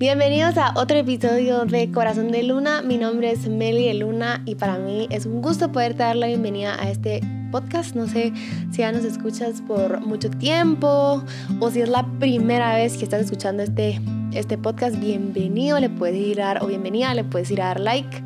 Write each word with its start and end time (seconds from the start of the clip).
Bienvenidos 0.00 0.56
a 0.56 0.72
otro 0.76 0.96
episodio 0.96 1.66
de 1.66 1.92
Corazón 1.92 2.32
de 2.32 2.42
Luna. 2.42 2.80
Mi 2.80 2.96
nombre 2.96 3.32
es 3.32 3.46
Meli 3.50 3.84
de 3.84 3.92
Luna 3.92 4.40
y 4.46 4.54
para 4.54 4.78
mí 4.78 5.06
es 5.10 5.26
un 5.26 5.42
gusto 5.42 5.72
poder 5.72 5.94
dar 5.94 6.16
la 6.16 6.26
bienvenida 6.26 6.74
a 6.82 6.88
este 6.88 7.20
podcast. 7.52 7.94
No 7.94 8.08
sé 8.08 8.32
si 8.72 8.78
ya 8.78 8.92
nos 8.92 9.04
escuchas 9.04 9.60
por 9.60 10.00
mucho 10.00 10.30
tiempo 10.30 11.22
o 11.60 11.70
si 11.70 11.82
es 11.82 11.90
la 11.90 12.06
primera 12.18 12.76
vez 12.76 12.96
que 12.96 13.04
estás 13.04 13.20
escuchando 13.20 13.62
este, 13.62 14.00
este 14.32 14.56
podcast. 14.56 14.98
Bienvenido, 14.98 15.78
le 15.78 15.90
puedes 15.90 16.16
ir 16.16 16.40
a 16.40 16.46
dar 16.46 16.64
o 16.64 16.68
bienvenida, 16.68 17.12
le 17.12 17.24
puedes 17.24 17.50
ir 17.50 17.60
a 17.60 17.66
dar 17.66 17.80
like. 17.80 18.24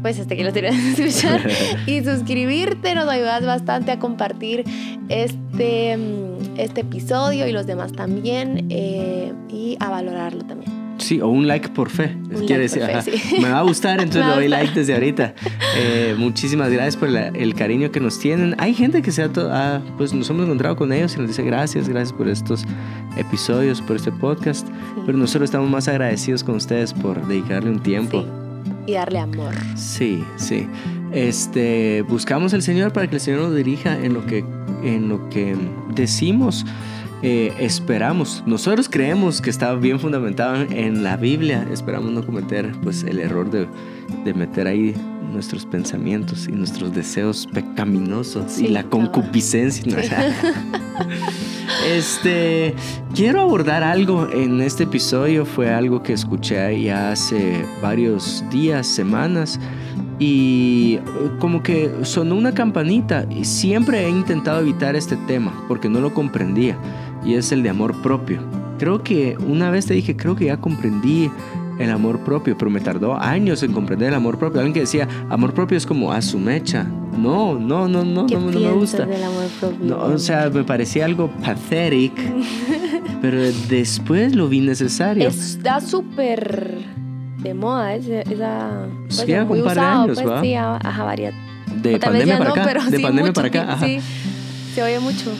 Pues 0.00 0.20
hasta 0.20 0.36
que 0.36 0.44
lo 0.44 0.52
tienes 0.52 0.76
que 0.94 1.02
escuchar 1.02 1.40
y 1.88 2.00
suscribirte, 2.04 2.94
nos 2.94 3.08
ayudas 3.08 3.44
bastante 3.44 3.90
a 3.90 3.98
compartir 3.98 4.62
este, 5.08 5.98
este 6.58 6.82
episodio 6.82 7.48
y 7.48 7.50
los 7.50 7.66
demás 7.66 7.90
también 7.90 8.68
eh, 8.70 9.32
y 9.48 9.76
a 9.80 9.90
valorarlo 9.90 10.44
también. 10.44 10.77
Sí, 10.98 11.20
o 11.20 11.28
un 11.28 11.46
like 11.46 11.68
por 11.70 11.90
fe. 11.90 12.16
Quiere 12.46 12.62
decir, 12.62 12.82
me 13.40 13.50
va 13.50 13.60
a 13.60 13.62
gustar, 13.62 14.00
entonces 14.02 14.26
le 14.26 14.34
doy 14.34 14.48
like 14.48 14.74
desde 14.74 14.94
ahorita. 14.94 15.34
Eh, 15.76 16.14
muchísimas 16.18 16.70
gracias 16.70 16.96
por 16.96 17.08
el 17.08 17.54
cariño 17.54 17.90
que 17.90 18.00
nos 18.00 18.18
tienen. 18.18 18.54
Hay 18.58 18.74
gente 18.74 19.00
que 19.02 19.12
se 19.12 19.22
ha, 19.22 19.30
ah, 19.36 19.80
pues 19.96 20.12
nos 20.12 20.28
hemos 20.30 20.44
encontrado 20.44 20.76
con 20.76 20.92
ellos 20.92 21.14
y 21.16 21.20
nos 21.20 21.28
dice 21.28 21.42
gracias, 21.42 21.88
gracias 21.88 22.12
por 22.12 22.28
estos 22.28 22.64
episodios, 23.16 23.80
por 23.80 23.96
este 23.96 24.12
podcast. 24.12 24.66
Pero 25.06 25.16
nosotros 25.16 25.48
estamos 25.48 25.70
más 25.70 25.88
agradecidos 25.88 26.44
con 26.44 26.56
ustedes 26.56 26.92
por 26.92 27.26
dedicarle 27.26 27.70
un 27.70 27.80
tiempo. 27.80 28.24
Y 28.86 28.92
darle 28.92 29.18
amor. 29.18 29.54
Sí, 29.76 30.24
sí. 30.36 30.66
Este, 31.12 32.02
buscamos 32.02 32.52
al 32.54 32.62
Señor 32.62 32.92
para 32.92 33.06
que 33.06 33.16
el 33.16 33.20
Señor 33.20 33.40
nos 33.40 33.54
dirija 33.54 33.98
en 33.98 34.14
lo 34.14 34.26
que, 34.26 34.44
en 34.82 35.08
lo 35.08 35.28
que 35.30 35.56
decimos. 35.94 36.66
Eh, 37.22 37.52
esperamos, 37.58 38.44
nosotros 38.46 38.88
creemos 38.88 39.40
que 39.40 39.50
está 39.50 39.74
bien 39.74 39.98
fundamentado 39.98 40.62
en 40.70 41.02
la 41.02 41.16
Biblia, 41.16 41.66
esperamos 41.72 42.12
no 42.12 42.24
cometer 42.24 42.72
pues 42.82 43.02
el 43.02 43.18
error 43.18 43.50
de, 43.50 43.66
de 44.24 44.34
meter 44.34 44.68
ahí 44.68 44.94
nuestros 45.32 45.66
pensamientos 45.66 46.46
y 46.48 46.52
nuestros 46.52 46.94
deseos 46.94 47.48
pecaminosos 47.52 48.58
y 48.60 48.68
la 48.68 48.84
concupiscencia. 48.84 49.96
este, 51.92 52.74
quiero 53.14 53.40
abordar 53.40 53.82
algo 53.82 54.28
en 54.32 54.60
este 54.60 54.84
episodio, 54.84 55.44
fue 55.44 55.72
algo 55.72 56.02
que 56.02 56.12
escuché 56.12 56.80
ya 56.80 57.12
hace 57.12 57.64
varios 57.82 58.44
días, 58.50 58.86
semanas 58.86 59.58
y 60.18 60.98
como 61.38 61.62
que 61.62 61.92
sonó 62.02 62.34
una 62.34 62.52
campanita 62.52 63.26
y 63.30 63.44
siempre 63.44 64.04
he 64.04 64.08
intentado 64.08 64.60
evitar 64.60 64.96
este 64.96 65.16
tema 65.28 65.52
porque 65.68 65.88
no 65.88 66.00
lo 66.00 66.12
comprendía 66.12 66.76
y 67.28 67.34
es 67.34 67.52
el 67.52 67.62
de 67.62 67.68
amor 67.68 68.00
propio. 68.00 68.40
Creo 68.78 69.02
que 69.02 69.36
una 69.46 69.70
vez 69.70 69.84
te 69.84 69.92
dije, 69.92 70.16
creo 70.16 70.34
que 70.34 70.46
ya 70.46 70.56
comprendí 70.56 71.30
el 71.78 71.90
amor 71.90 72.20
propio, 72.20 72.56
pero 72.56 72.70
me 72.70 72.80
tardó 72.80 73.20
años 73.20 73.62
en 73.62 73.72
comprender 73.74 74.08
el 74.08 74.14
amor 74.14 74.38
propio. 74.38 74.60
Alguien 74.60 74.72
que 74.72 74.80
decía, 74.80 75.06
amor 75.28 75.52
propio 75.52 75.76
es 75.76 75.84
como 75.84 76.10
a 76.10 76.22
su 76.22 76.38
mecha. 76.38 76.84
No, 77.18 77.58
no, 77.58 77.86
no, 77.86 78.02
no, 78.02 78.26
no, 78.26 78.40
no, 78.40 78.60
me 78.60 78.72
gusta. 78.72 79.04
Del 79.04 79.22
amor 79.22 79.44
propio? 79.60 79.84
No, 79.84 80.04
o 80.04 80.18
sea, 80.18 80.48
me 80.48 80.64
parecía 80.64 81.04
algo 81.04 81.30
pathetic, 81.44 82.14
pero 83.20 83.42
después 83.68 84.34
lo 84.34 84.48
vi 84.48 84.60
necesario. 84.60 85.28
Está 85.28 85.82
súper 85.82 86.78
de 87.42 87.52
moda 87.52 87.94
esa... 87.94 88.86
Pues, 89.06 89.16
sí, 89.16 89.32
un 89.34 89.64
par 89.64 89.74
de 89.74 89.80
años, 89.80 90.22
pues, 90.22 90.40
Sí, 90.40 90.54
ajá, 90.54 91.04
varias. 91.04 91.34
De 91.82 91.98
pandemia 91.98 92.38
para 92.38 92.50
acá. 92.50 92.90
de 92.90 93.00
pandemia 93.00 93.32
para 93.34 93.48
acá, 93.48 93.72
ajá. 93.74 93.86
Sí, 93.86 94.00
se 94.74 94.82
oye 94.82 94.98
mucho. 94.98 95.30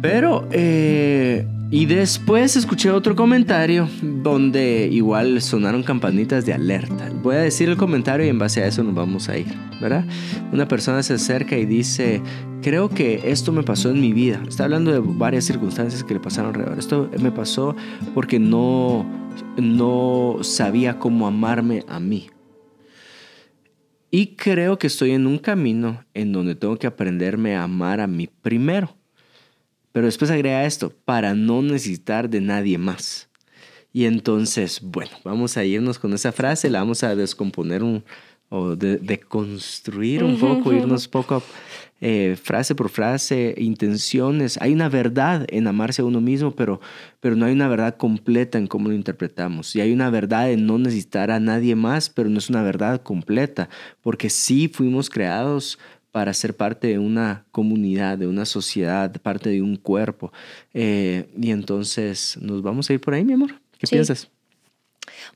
Pero, 0.00 0.46
eh, 0.52 1.46
y 1.70 1.86
después 1.86 2.56
escuché 2.56 2.90
otro 2.90 3.16
comentario 3.16 3.88
donde 4.02 4.88
igual 4.92 5.42
sonaron 5.42 5.82
campanitas 5.82 6.46
de 6.46 6.52
alerta. 6.52 7.10
Voy 7.22 7.36
a 7.36 7.40
decir 7.40 7.68
el 7.68 7.76
comentario 7.76 8.24
y 8.24 8.28
en 8.28 8.38
base 8.38 8.62
a 8.62 8.66
eso 8.66 8.84
nos 8.84 8.94
vamos 8.94 9.28
a 9.28 9.36
ir, 9.36 9.46
¿verdad? 9.80 10.04
Una 10.52 10.68
persona 10.68 11.02
se 11.02 11.14
acerca 11.14 11.58
y 11.58 11.66
dice, 11.66 12.22
creo 12.62 12.88
que 12.88 13.20
esto 13.24 13.50
me 13.52 13.62
pasó 13.64 13.90
en 13.90 14.00
mi 14.00 14.12
vida. 14.12 14.40
Está 14.46 14.64
hablando 14.64 14.92
de 14.92 15.00
varias 15.00 15.44
circunstancias 15.44 16.04
que 16.04 16.14
le 16.14 16.20
pasaron 16.20 16.50
alrededor. 16.50 16.78
Esto 16.78 17.10
me 17.20 17.32
pasó 17.32 17.74
porque 18.14 18.38
no, 18.38 19.04
no 19.56 20.38
sabía 20.42 20.98
cómo 20.98 21.26
amarme 21.26 21.84
a 21.88 21.98
mí. 21.98 22.28
Y 24.10 24.36
creo 24.36 24.78
que 24.78 24.86
estoy 24.86 25.10
en 25.10 25.26
un 25.26 25.38
camino 25.38 26.04
en 26.14 26.32
donde 26.32 26.54
tengo 26.54 26.76
que 26.76 26.86
aprenderme 26.86 27.56
a 27.56 27.64
amar 27.64 28.00
a 28.00 28.06
mí 28.06 28.28
primero. 28.42 28.96
Pero 29.96 30.04
después 30.04 30.30
agrega 30.30 30.66
esto, 30.66 30.92
para 31.06 31.32
no 31.32 31.62
necesitar 31.62 32.28
de 32.28 32.42
nadie 32.42 32.76
más. 32.76 33.30
Y 33.94 34.04
entonces, 34.04 34.78
bueno, 34.82 35.12
vamos 35.24 35.56
a 35.56 35.64
irnos 35.64 35.98
con 35.98 36.12
esa 36.12 36.32
frase, 36.32 36.68
la 36.68 36.80
vamos 36.80 37.02
a 37.02 37.16
descomponer 37.16 37.82
un, 37.82 38.04
o 38.50 38.76
de, 38.76 39.18
construir 39.20 40.22
un 40.22 40.38
poco, 40.38 40.74
irnos 40.74 41.08
poco 41.08 41.42
eh, 42.02 42.36
frase 42.40 42.74
por 42.74 42.90
frase, 42.90 43.54
intenciones. 43.56 44.58
Hay 44.60 44.74
una 44.74 44.90
verdad 44.90 45.46
en 45.48 45.66
amarse 45.66 46.02
a 46.02 46.04
uno 46.04 46.20
mismo, 46.20 46.54
pero, 46.54 46.78
pero 47.20 47.34
no 47.34 47.46
hay 47.46 47.54
una 47.54 47.68
verdad 47.68 47.96
completa 47.96 48.58
en 48.58 48.66
cómo 48.66 48.90
lo 48.90 48.94
interpretamos. 48.94 49.74
Y 49.74 49.80
hay 49.80 49.94
una 49.94 50.10
verdad 50.10 50.50
en 50.50 50.66
no 50.66 50.76
necesitar 50.76 51.30
a 51.30 51.40
nadie 51.40 51.74
más, 51.74 52.10
pero 52.10 52.28
no 52.28 52.36
es 52.36 52.50
una 52.50 52.62
verdad 52.62 53.00
completa, 53.00 53.70
porque 54.02 54.28
sí 54.28 54.68
fuimos 54.68 55.08
creados 55.08 55.78
para 56.16 56.32
ser 56.32 56.56
parte 56.56 56.86
de 56.86 56.98
una 56.98 57.44
comunidad, 57.52 58.16
de 58.16 58.26
una 58.26 58.46
sociedad, 58.46 59.14
parte 59.20 59.50
de 59.50 59.60
un 59.60 59.76
cuerpo. 59.76 60.32
Eh, 60.72 61.28
y 61.38 61.50
entonces 61.50 62.38
nos 62.40 62.62
vamos 62.62 62.88
a 62.88 62.94
ir 62.94 63.02
por 63.02 63.12
ahí, 63.12 63.22
mi 63.22 63.34
amor. 63.34 63.60
¿Qué 63.78 63.86
piensas? 63.86 64.26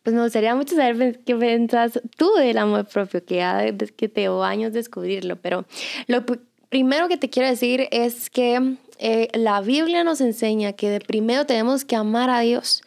Pues 0.03 0.17
me 0.17 0.23
gustaría 0.23 0.55
mucho 0.55 0.75
saber 0.75 1.21
qué 1.27 1.37
piensas 1.37 2.01
tú 2.17 2.33
del 2.39 2.57
amor 2.57 2.87
propio, 2.87 3.23
que 3.23 3.35
ya 3.35 3.63
que 3.77 4.09
te 4.09 4.23
llevo 4.23 4.43
años 4.43 4.73
descubrirlo, 4.73 5.37
pero 5.37 5.67
lo 6.07 6.25
primero 6.71 7.09
que 7.09 7.19
te 7.19 7.29
quiero 7.29 7.51
decir 7.51 7.87
es 7.91 8.31
que 8.31 8.77
eh, 8.99 9.29
la 9.35 9.61
Biblia 9.61 10.03
nos 10.03 10.23
enseña 10.23 10.73
que 10.73 10.89
de 10.89 11.01
primero 11.01 11.45
tenemos 11.45 11.85
que 11.85 11.95
amar 11.95 12.31
a 12.31 12.41
Dios 12.41 12.81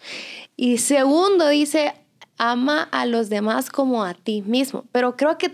y 0.56 0.80
segundo 0.80 1.48
dice 1.48 1.94
ama 2.40 2.90
a 2.92 3.06
los 3.06 3.30
demás 3.30 3.70
como 3.70 4.04
a 4.04 4.16
ti 4.16 4.42
mismo, 4.42 4.84
pero 4.92 5.16
creo 5.16 5.38
que 5.38 5.52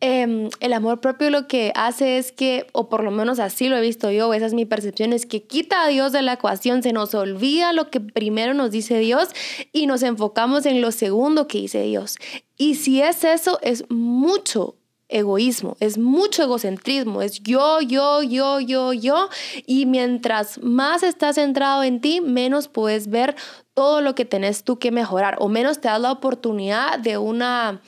Em, 0.00 0.50
el 0.60 0.74
amor 0.74 1.00
propio 1.00 1.30
lo 1.30 1.48
que 1.48 1.72
hace 1.74 2.18
es 2.18 2.30
que, 2.30 2.66
o 2.72 2.90
por 2.90 3.02
lo 3.02 3.10
menos 3.10 3.38
así 3.38 3.68
lo 3.68 3.78
he 3.78 3.80
visto 3.80 4.10
yo, 4.10 4.34
esa 4.34 4.44
es 4.44 4.52
mi 4.52 4.66
percepción, 4.66 5.14
es 5.14 5.24
que 5.24 5.42
quita 5.44 5.84
a 5.84 5.88
Dios 5.88 6.12
de 6.12 6.20
la 6.20 6.34
ecuación, 6.34 6.82
se 6.82 6.92
nos 6.92 7.14
olvida 7.14 7.72
lo 7.72 7.90
que 7.90 8.00
primero 8.00 8.52
nos 8.52 8.70
dice 8.70 8.98
Dios 8.98 9.30
y 9.72 9.86
nos 9.86 10.02
enfocamos 10.02 10.66
en 10.66 10.82
lo 10.82 10.92
segundo 10.92 11.48
que 11.48 11.58
dice 11.58 11.82
Dios. 11.82 12.16
Y 12.58 12.74
si 12.74 13.00
es 13.00 13.24
eso, 13.24 13.58
es 13.62 13.84
mucho 13.88 14.76
egoísmo, 15.08 15.76
es 15.80 15.98
mucho 15.98 16.42
egocentrismo, 16.42 17.22
es 17.22 17.42
yo, 17.42 17.80
yo, 17.80 18.22
yo, 18.22 18.60
yo, 18.60 18.92
yo. 18.92 19.28
Y 19.66 19.86
mientras 19.86 20.58
más 20.62 21.02
estás 21.02 21.36
centrado 21.36 21.82
en 21.82 22.00
ti, 22.00 22.20
menos 22.20 22.68
puedes 22.68 23.08
ver 23.08 23.36
todo 23.74 24.00
lo 24.00 24.14
que 24.14 24.24
tenés 24.24 24.64
tú 24.64 24.78
que 24.78 24.90
mejorar 24.90 25.36
o 25.38 25.48
menos 25.48 25.80
te 25.80 25.88
das 25.88 26.00
la 26.00 26.12
oportunidad 26.12 26.98
de 26.98 27.18
una, 27.18 27.80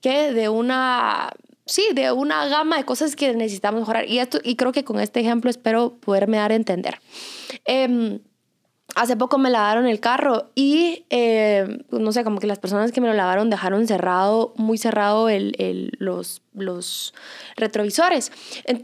¿qué? 0.00 0.32
De 0.32 0.48
una 0.48 1.32
sí, 1.66 1.88
de 1.94 2.12
una 2.12 2.46
gama 2.46 2.76
de 2.76 2.84
cosas 2.84 3.16
que 3.16 3.34
necesitamos 3.34 3.80
mejorar. 3.80 4.08
Y, 4.08 4.18
esto, 4.18 4.38
y 4.42 4.56
creo 4.56 4.72
que 4.72 4.84
con 4.84 5.00
este 5.00 5.20
ejemplo 5.20 5.50
espero 5.50 5.96
poderme 5.96 6.36
dar 6.36 6.52
a 6.52 6.54
entender. 6.54 7.00
Em, 7.64 8.20
hace 8.94 9.16
poco 9.16 9.38
me 9.38 9.50
lavaron 9.50 9.86
el 9.86 10.00
carro 10.00 10.50
y 10.54 11.06
em, 11.10 11.78
no 11.90 12.12
sé, 12.12 12.24
como 12.24 12.38
que 12.38 12.46
las 12.46 12.58
personas 12.58 12.92
que 12.92 13.00
me 13.00 13.08
lo 13.08 13.14
lavaron 13.14 13.50
dejaron 13.50 13.86
cerrado, 13.86 14.54
muy 14.56 14.78
cerrado 14.78 15.28
el, 15.28 15.54
el, 15.58 15.92
los 15.98 16.42
los 16.54 17.14
retrovisores. 17.56 18.32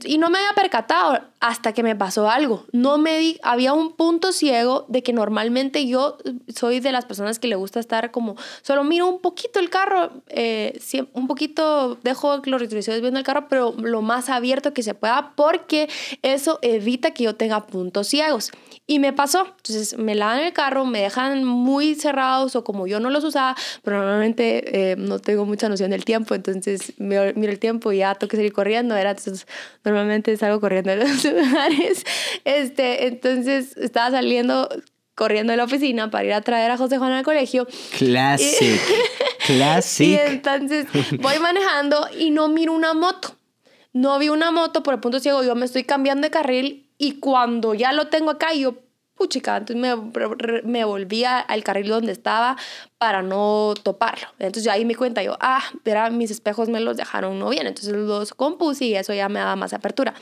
Y 0.04 0.18
no 0.18 0.30
me 0.30 0.38
había 0.38 0.54
percatado 0.54 1.20
hasta 1.40 1.72
que 1.72 1.82
me 1.82 1.96
pasó 1.96 2.28
algo. 2.30 2.66
No 2.72 2.98
me 2.98 3.18
di, 3.18 3.38
había 3.42 3.72
un 3.72 3.92
punto 3.92 4.30
ciego 4.30 4.84
de 4.88 5.02
que 5.02 5.14
normalmente 5.14 5.86
yo 5.86 6.18
soy 6.54 6.80
de 6.80 6.92
las 6.92 7.06
personas 7.06 7.38
que 7.38 7.48
le 7.48 7.56
gusta 7.56 7.80
estar 7.80 8.10
como, 8.10 8.36
solo 8.62 8.84
miro 8.84 9.08
un 9.08 9.20
poquito 9.20 9.59
el 9.59 9.70
carro, 9.70 10.10
eh, 10.28 10.78
un 11.15 11.26
poquito 11.26 11.98
dejo 12.03 12.42
los 12.44 12.60
retrovisores 12.60 13.00
viendo 13.00 13.18
el 13.18 13.24
carro, 13.24 13.48
pero 13.48 13.74
lo 13.78 14.03
más 14.03 14.28
abierto 14.28 14.74
que 14.74 14.82
se 14.82 14.92
pueda 14.92 15.32
porque 15.34 15.88
eso 16.22 16.59
evita 16.60 17.12
que 17.12 17.24
yo 17.24 17.34
tenga 17.34 17.66
puntos 17.66 18.09
ciegos. 18.09 18.53
Y 18.86 18.98
me 18.98 19.12
pasó. 19.12 19.47
Entonces 19.47 19.97
me 19.98 20.15
lavan 20.15 20.41
el 20.41 20.53
carro, 20.53 20.84
me 20.84 21.00
dejan 21.00 21.44
muy 21.44 21.94
cerrados 21.94 22.54
o 22.56 22.65
como 22.65 22.86
yo 22.86 23.00
no 23.00 23.09
los 23.09 23.24
usaba, 23.24 23.56
pero 23.82 23.98
normalmente 23.98 24.92
eh, 24.92 24.97
no 24.97 25.18
tengo 25.18 25.47
mucha 25.47 25.68
noción 25.68 25.91
del 25.91 26.04
tiempo, 26.04 26.34
entonces 26.34 26.92
miro 26.98 27.22
el 27.22 27.59
tiempo 27.59 27.92
y 27.92 27.98
ya 27.98 28.15
tengo 28.15 28.28
que 28.28 28.36
salir 28.36 28.53
corriendo, 28.53 28.97
era 28.97 29.10
Entonces, 29.10 29.47
normalmente 29.84 30.36
salgo 30.36 30.60
corriendo 30.60 30.94
los 30.97 31.29
lugares. 31.32 32.04
Este, 32.44 33.06
entonces, 33.06 33.77
estaba 33.77 34.10
saliendo 34.10 34.68
corriendo 35.15 35.50
de 35.53 35.59
la 35.59 35.65
oficina 35.65 36.10
para 36.10 36.24
ir 36.24 36.32
a 36.32 36.41
traer 36.41 36.71
a 36.71 36.78
José 36.78 36.97
Juan 36.97 37.12
al 37.12 37.24
colegio. 37.24 37.66
Classic. 37.98 38.80
Classic. 39.47 40.06
Y 40.06 40.15
entonces 40.15 40.86
voy 41.18 41.38
manejando 41.38 42.09
y 42.18 42.30
no 42.30 42.48
miro 42.48 42.72
una 42.72 42.94
moto. 42.94 43.36
No 43.92 44.18
vi 44.18 44.28
una 44.28 44.50
moto 44.50 44.82
por 44.82 44.94
el 44.94 45.00
punto 45.00 45.21
ciego, 45.21 45.42
yo 45.42 45.54
me 45.54 45.66
estoy 45.66 45.84
cambiando 45.84 46.27
de 46.27 46.30
carril 46.30 46.88
y 46.97 47.18
cuando 47.18 47.74
ya 47.74 47.92
lo 47.92 48.06
tengo 48.06 48.30
acá, 48.30 48.54
yo 48.54 48.77
puchica, 49.20 49.58
entonces 49.58 49.76
me, 49.76 49.94
me 50.64 50.82
volví 50.86 51.24
al 51.24 51.62
carril 51.62 51.88
donde 51.88 52.10
estaba 52.10 52.56
para 52.96 53.20
no 53.20 53.74
toparlo. 53.82 54.28
Entonces 54.38 54.64
ya 54.64 54.72
ahí 54.72 54.86
me 54.86 54.94
cuenta 54.94 55.22
yo, 55.22 55.36
ah, 55.40 55.62
verá, 55.84 56.08
mis 56.08 56.30
espejos 56.30 56.70
me 56.70 56.80
los 56.80 56.96
dejaron 56.96 57.38
no 57.38 57.50
bien, 57.50 57.66
entonces 57.66 57.94
los 57.94 58.32
compuse 58.32 58.86
y 58.86 58.94
eso 58.94 59.12
ya 59.12 59.28
me 59.28 59.38
daba 59.38 59.56
más 59.56 59.74
apertura. 59.74 60.14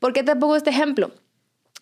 ¿Por 0.00 0.12
qué 0.12 0.24
te 0.24 0.34
pongo 0.34 0.56
este 0.56 0.70
ejemplo? 0.70 1.12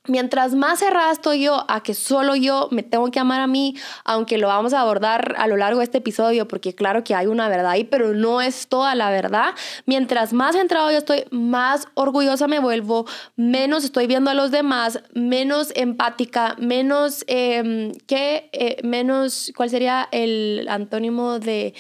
Mientras 0.07 0.55
más 0.55 0.79
cerrada 0.79 1.13
estoy 1.13 1.43
yo 1.43 1.65
a 1.69 1.83
que 1.83 1.93
solo 1.95 2.35
yo 2.35 2.69
me 2.71 2.83
tengo 2.83 3.11
que 3.11 3.21
amar 3.21 3.41
a 3.41 3.47
mí, 3.47 3.75
aunque 4.05 4.39
lo 4.39 4.49
vamos 4.49 4.73
a 4.73 4.81
abordar 4.81 5.35
a 5.39 5.47
lo 5.47 5.57
largo 5.57 5.81
de 5.81 5.85
este 5.85 5.99
episodio, 5.99 6.49
porque 6.49 6.75
claro 6.75 7.05
que 7.05 7.15
hay 7.15 7.27
una 7.27 7.49
verdad 7.49 7.73
ahí, 7.73 7.85
pero 7.85 8.15
no 8.15 8.41
es 8.41 8.69
toda 8.69 8.95
la 8.95 9.11
verdad. 9.11 9.55
Mientras 9.87 10.33
más 10.33 10.57
centrado 10.57 10.91
yo 10.91 10.99
estoy, 10.99 11.25
más 11.31 11.89
orgullosa 11.95 12.49
me 12.49 12.59
vuelvo, 12.59 13.07
menos 13.37 13.85
estoy 13.85 14.07
viendo 14.07 14.31
a 14.31 14.35
los 14.35 14.51
demás, 14.51 15.01
menos 15.13 15.73
empática, 15.75 16.57
menos, 16.59 17.25
¿qué? 17.27 18.49
Eh, 18.53 18.77
menos, 18.83 19.53
¿cuál 19.57 19.69
sería 19.69 20.09
el 20.11 20.67
antónimo 20.71 21.39
de 21.39 21.75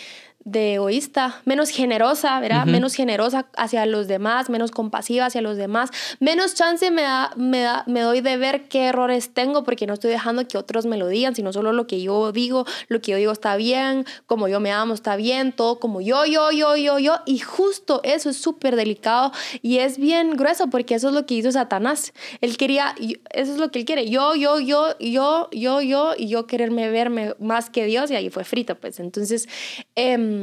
de 0.50 0.74
egoísta, 0.74 1.42
menos 1.44 1.68
generosa, 1.68 2.40
¿verdad? 2.40 2.64
Menos 2.64 2.94
generosa 2.94 3.46
hacia 3.56 3.84
los 3.84 4.08
demás, 4.08 4.48
menos 4.48 4.70
compasiva 4.70 5.26
hacia 5.26 5.42
los 5.42 5.58
demás, 5.58 5.90
menos 6.20 6.54
chance 6.54 6.90
me, 6.90 7.02
da, 7.02 7.30
me, 7.36 7.60
da, 7.60 7.84
me 7.86 8.00
doy 8.00 8.22
de 8.22 8.38
ver 8.38 8.68
qué 8.68 8.86
errores 8.86 9.34
tengo 9.34 9.62
porque 9.62 9.86
no 9.86 9.94
estoy 9.94 10.10
dejando 10.10 10.48
que 10.48 10.56
otros 10.56 10.86
me 10.86 10.96
lo 10.96 11.06
digan, 11.08 11.34
sino 11.34 11.52
solo 11.52 11.72
lo 11.72 11.86
que 11.86 12.00
yo 12.00 12.32
digo, 12.32 12.64
lo 12.88 13.00
que 13.02 13.12
yo 13.12 13.18
digo 13.18 13.32
está 13.32 13.56
bien, 13.56 14.06
como 14.26 14.48
yo 14.48 14.58
me 14.58 14.72
amo 14.72 14.94
está 14.94 15.16
bien, 15.16 15.52
todo 15.52 15.78
como 15.78 16.00
yo, 16.00 16.24
yo, 16.24 16.50
yo, 16.50 16.76
yo, 16.76 16.98
yo. 16.98 17.16
Y 17.26 17.40
justo 17.40 18.00
eso 18.02 18.30
es 18.30 18.38
súper 18.38 18.74
delicado 18.74 19.32
y 19.60 19.78
es 19.78 19.98
bien 19.98 20.30
grueso 20.30 20.68
porque 20.68 20.94
eso 20.94 21.08
es 21.08 21.14
lo 21.14 21.26
que 21.26 21.34
hizo 21.34 21.52
Satanás. 21.52 22.14
Él 22.40 22.56
quería, 22.56 22.94
eso 22.98 23.52
es 23.52 23.58
lo 23.58 23.70
que 23.70 23.80
él 23.80 23.84
quiere, 23.84 24.08
yo, 24.08 24.34
yo, 24.34 24.60
yo, 24.60 24.96
yo, 24.98 25.48
yo, 25.52 25.82
yo, 25.82 26.14
y 26.16 26.28
yo 26.28 26.46
quererme 26.46 26.90
verme 26.90 27.34
más 27.38 27.68
que 27.68 27.84
Dios 27.84 28.10
y 28.10 28.16
ahí 28.16 28.30
fue 28.30 28.44
frito, 28.44 28.74
pues. 28.76 28.98
Entonces, 28.98 29.46
eh, 29.94 30.37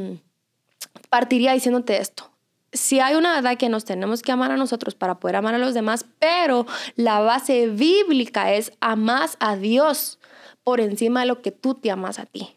partiría 1.08 1.52
diciéndote 1.52 1.98
esto. 1.98 2.30
Si 2.72 3.00
hay 3.00 3.14
una 3.14 3.34
verdad 3.34 3.56
que 3.56 3.68
nos 3.68 3.84
tenemos 3.84 4.22
que 4.22 4.32
amar 4.32 4.50
a 4.50 4.56
nosotros 4.56 4.94
para 4.94 5.18
poder 5.18 5.36
amar 5.36 5.54
a 5.54 5.58
los 5.58 5.72
demás, 5.72 6.04
pero 6.18 6.66
la 6.94 7.20
base 7.20 7.68
bíblica 7.68 8.52
es 8.52 8.72
amas 8.80 9.36
a 9.40 9.56
Dios 9.56 10.18
por 10.62 10.80
encima 10.80 11.20
de 11.20 11.26
lo 11.26 11.42
que 11.42 11.52
tú 11.52 11.74
te 11.74 11.90
amas 11.90 12.18
a 12.18 12.26
ti. 12.26 12.56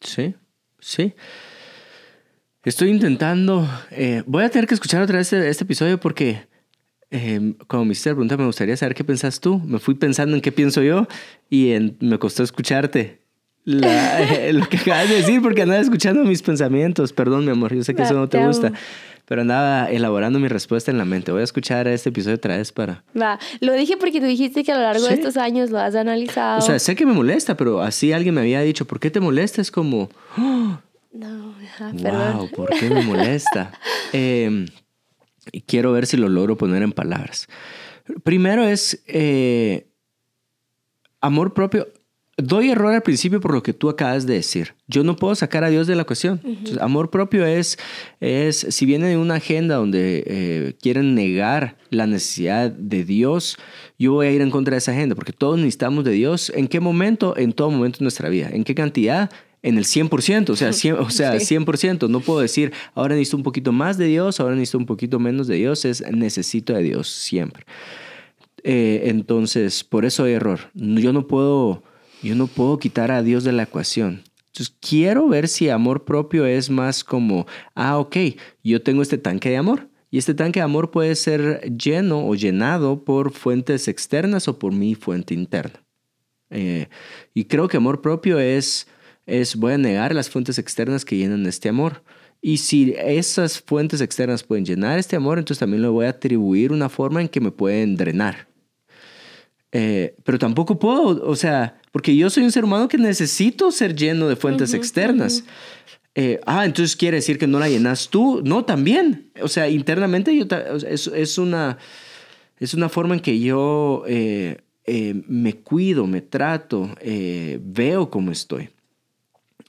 Sí, 0.00 0.34
sí. 0.78 1.14
Estoy 2.62 2.90
intentando, 2.90 3.66
eh, 3.90 4.22
voy 4.26 4.44
a 4.44 4.50
tener 4.50 4.68
que 4.68 4.74
escuchar 4.74 5.02
otra 5.02 5.18
vez 5.18 5.32
este, 5.32 5.48
este 5.48 5.64
episodio 5.64 5.98
porque 5.98 6.46
eh, 7.10 7.54
como 7.66 7.84
me 7.84 7.92
hiciste 7.92 8.08
la 8.10 8.14
pregunta, 8.14 8.36
me 8.38 8.46
gustaría 8.46 8.76
saber 8.76 8.94
qué 8.94 9.04
pensas 9.04 9.38
tú. 9.38 9.58
Me 9.60 9.78
fui 9.78 9.94
pensando 9.94 10.34
en 10.34 10.40
qué 10.40 10.50
pienso 10.50 10.82
yo 10.82 11.06
y 11.50 11.74
me 12.00 12.18
costó 12.18 12.42
escucharte. 12.42 13.21
Eh, 13.66 14.52
lo 14.52 14.68
que 14.68 14.76
acabas 14.76 15.08
de 15.08 15.16
decir 15.16 15.40
porque 15.40 15.62
andaba 15.62 15.80
escuchando 15.80 16.24
mis 16.24 16.42
pensamientos. 16.42 17.12
Perdón, 17.12 17.44
mi 17.44 17.52
amor, 17.52 17.74
yo 17.74 17.84
sé 17.84 17.94
que 17.94 18.02
eso 18.02 18.14
no 18.14 18.28
te 18.28 18.44
gusta. 18.44 18.72
Pero 19.24 19.42
andaba 19.42 19.86
elaborando 19.86 20.40
mi 20.40 20.48
respuesta 20.48 20.90
en 20.90 20.98
la 20.98 21.04
mente. 21.04 21.30
Voy 21.30 21.42
a 21.42 21.44
escuchar 21.44 21.86
este 21.86 22.08
episodio 22.08 22.36
otra 22.36 22.56
vez 22.56 22.72
para... 22.72 23.04
Va, 23.18 23.38
lo 23.60 23.72
dije 23.74 23.96
porque 23.96 24.20
tú 24.20 24.26
dijiste 24.26 24.64
que 24.64 24.72
a 24.72 24.76
lo 24.76 24.82
largo 24.82 25.06
de 25.06 25.14
estos 25.14 25.36
años 25.36 25.70
lo 25.70 25.78
has 25.78 25.94
analizado. 25.94 26.58
O 26.58 26.62
sea, 26.62 26.78
sé 26.78 26.96
que 26.96 27.06
me 27.06 27.12
molesta, 27.12 27.56
pero 27.56 27.80
así 27.80 28.12
alguien 28.12 28.34
me 28.34 28.40
había 28.40 28.60
dicho, 28.62 28.84
¿por 28.84 28.98
qué 28.98 29.10
te 29.10 29.20
molesta? 29.20 29.60
Es 29.60 29.70
como... 29.70 30.10
No, 30.36 31.54
perdón. 31.92 32.38
Wow, 32.38 32.50
¿por 32.50 32.70
qué 32.70 32.90
me 32.90 33.02
molesta? 33.02 33.72
eh, 34.12 34.66
y 35.52 35.60
quiero 35.62 35.92
ver 35.92 36.06
si 36.06 36.16
lo 36.16 36.28
logro 36.28 36.56
poner 36.56 36.82
en 36.82 36.92
palabras. 36.92 37.48
Primero 38.24 38.64
es 38.64 39.02
eh, 39.06 39.86
amor 41.20 41.54
propio 41.54 41.88
doy 42.42 42.70
error 42.70 42.92
al 42.92 43.02
principio 43.02 43.40
por 43.40 43.54
lo 43.54 43.62
que 43.62 43.72
tú 43.72 43.88
acabas 43.88 44.26
de 44.26 44.34
decir. 44.34 44.74
Yo 44.88 45.04
no 45.04 45.16
puedo 45.16 45.34
sacar 45.34 45.64
a 45.64 45.70
Dios 45.70 45.86
de 45.86 45.96
la 45.96 46.04
cuestión. 46.04 46.40
amor 46.80 47.10
propio 47.10 47.46
es, 47.46 47.78
es, 48.20 48.66
si 48.70 48.86
viene 48.86 49.08
de 49.08 49.16
una 49.16 49.36
agenda 49.36 49.76
donde 49.76 50.24
eh, 50.26 50.74
quieren 50.80 51.14
negar 51.14 51.76
la 51.90 52.06
necesidad 52.06 52.70
de 52.70 53.04
Dios, 53.04 53.56
yo 53.98 54.12
voy 54.12 54.26
a 54.26 54.30
ir 54.30 54.40
en 54.40 54.50
contra 54.50 54.72
de 54.72 54.78
esa 54.78 54.92
agenda, 54.92 55.14
porque 55.14 55.32
todos 55.32 55.58
necesitamos 55.58 56.04
de 56.04 56.12
Dios. 56.12 56.52
¿En 56.54 56.68
qué 56.68 56.80
momento? 56.80 57.36
En 57.36 57.52
todo 57.52 57.70
momento 57.70 57.98
de 58.00 58.04
nuestra 58.04 58.28
vida. 58.28 58.50
¿En 58.52 58.64
qué 58.64 58.74
cantidad? 58.74 59.30
En 59.62 59.78
el 59.78 59.84
100%, 59.84 60.50
o 60.50 60.56
sea, 60.56 60.72
100, 60.72 60.94
o 60.96 61.10
sea, 61.10 61.34
100%. 61.34 62.08
No 62.08 62.20
puedo 62.20 62.40
decir, 62.40 62.72
ahora 62.94 63.14
necesito 63.14 63.36
un 63.36 63.42
poquito 63.44 63.72
más 63.72 63.96
de 63.96 64.06
Dios, 64.06 64.40
ahora 64.40 64.54
necesito 64.54 64.78
un 64.78 64.86
poquito 64.86 65.18
menos 65.18 65.46
de 65.46 65.56
Dios. 65.56 65.84
Es 65.84 66.02
necesito 66.10 66.72
de 66.72 66.82
Dios 66.82 67.08
siempre. 67.08 67.64
Eh, 68.64 69.02
entonces, 69.06 69.84
por 69.84 70.04
eso 70.04 70.24
hay 70.24 70.32
error. 70.34 70.60
Yo 70.74 71.12
no 71.12 71.26
puedo 71.26 71.82
yo 72.22 72.34
no 72.34 72.46
puedo 72.46 72.78
quitar 72.78 73.10
a 73.10 73.22
Dios 73.22 73.44
de 73.44 73.52
la 73.52 73.64
ecuación. 73.64 74.22
Entonces, 74.46 74.76
quiero 74.80 75.28
ver 75.28 75.48
si 75.48 75.70
amor 75.70 76.04
propio 76.04 76.44
es 76.44 76.68
más 76.68 77.04
como, 77.04 77.46
ah, 77.74 77.98
ok, 77.98 78.16
yo 78.62 78.82
tengo 78.82 79.00
este 79.00 79.18
tanque 79.18 79.48
de 79.50 79.56
amor. 79.56 79.88
Y 80.10 80.18
este 80.18 80.34
tanque 80.34 80.60
de 80.60 80.64
amor 80.64 80.90
puede 80.90 81.14
ser 81.14 81.72
lleno 81.74 82.26
o 82.26 82.34
llenado 82.34 83.02
por 83.02 83.32
fuentes 83.32 83.88
externas 83.88 84.46
o 84.46 84.58
por 84.58 84.72
mi 84.72 84.94
fuente 84.94 85.32
interna. 85.32 85.82
Eh, 86.50 86.88
y 87.32 87.44
creo 87.44 87.66
que 87.66 87.78
amor 87.78 88.02
propio 88.02 88.38
es, 88.38 88.86
es, 89.24 89.56
voy 89.56 89.72
a 89.72 89.78
negar 89.78 90.14
las 90.14 90.28
fuentes 90.28 90.58
externas 90.58 91.06
que 91.06 91.16
llenan 91.16 91.46
este 91.46 91.70
amor. 91.70 92.02
Y 92.42 92.58
si 92.58 92.94
esas 92.98 93.58
fuentes 93.58 94.02
externas 94.02 94.42
pueden 94.42 94.66
llenar 94.66 94.98
este 94.98 95.16
amor, 95.16 95.38
entonces 95.38 95.60
también 95.60 95.80
le 95.80 95.88
voy 95.88 96.04
a 96.04 96.10
atribuir 96.10 96.72
una 96.72 96.90
forma 96.90 97.22
en 97.22 97.28
que 97.28 97.40
me 97.40 97.50
pueden 97.50 97.96
drenar. 97.96 98.48
Eh, 99.70 100.14
pero 100.24 100.38
tampoco 100.38 100.78
puedo, 100.78 101.26
o 101.26 101.36
sea, 101.36 101.80
porque 101.92 102.16
yo 102.16 102.30
soy 102.30 102.42
un 102.42 102.50
ser 102.50 102.64
humano 102.64 102.88
que 102.88 102.98
necesito 102.98 103.70
ser 103.70 103.94
lleno 103.94 104.28
de 104.28 104.34
fuentes 104.34 104.74
externas. 104.74 105.44
Eh, 106.14 106.40
ah, 106.46 106.64
entonces 106.64 106.96
quiere 106.96 107.18
decir 107.18 107.38
que 107.38 107.46
no 107.46 107.58
la 107.58 107.68
llenas 107.68 108.08
tú. 108.08 108.42
No, 108.44 108.64
también. 108.64 109.30
O 109.42 109.48
sea, 109.48 109.68
internamente 109.68 110.34
yo, 110.34 110.46
es, 110.88 111.06
es, 111.06 111.38
una, 111.38 111.78
es 112.58 112.72
una 112.74 112.88
forma 112.88 113.14
en 113.14 113.20
que 113.20 113.38
yo 113.38 114.04
eh, 114.06 114.62
me 115.28 115.54
cuido, 115.58 116.06
me 116.06 116.22
trato, 116.22 116.90
veo 117.60 118.10
cómo 118.10 118.32
estoy. 118.32 118.70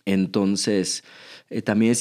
Entonces, 0.06 1.04
también 1.66 1.94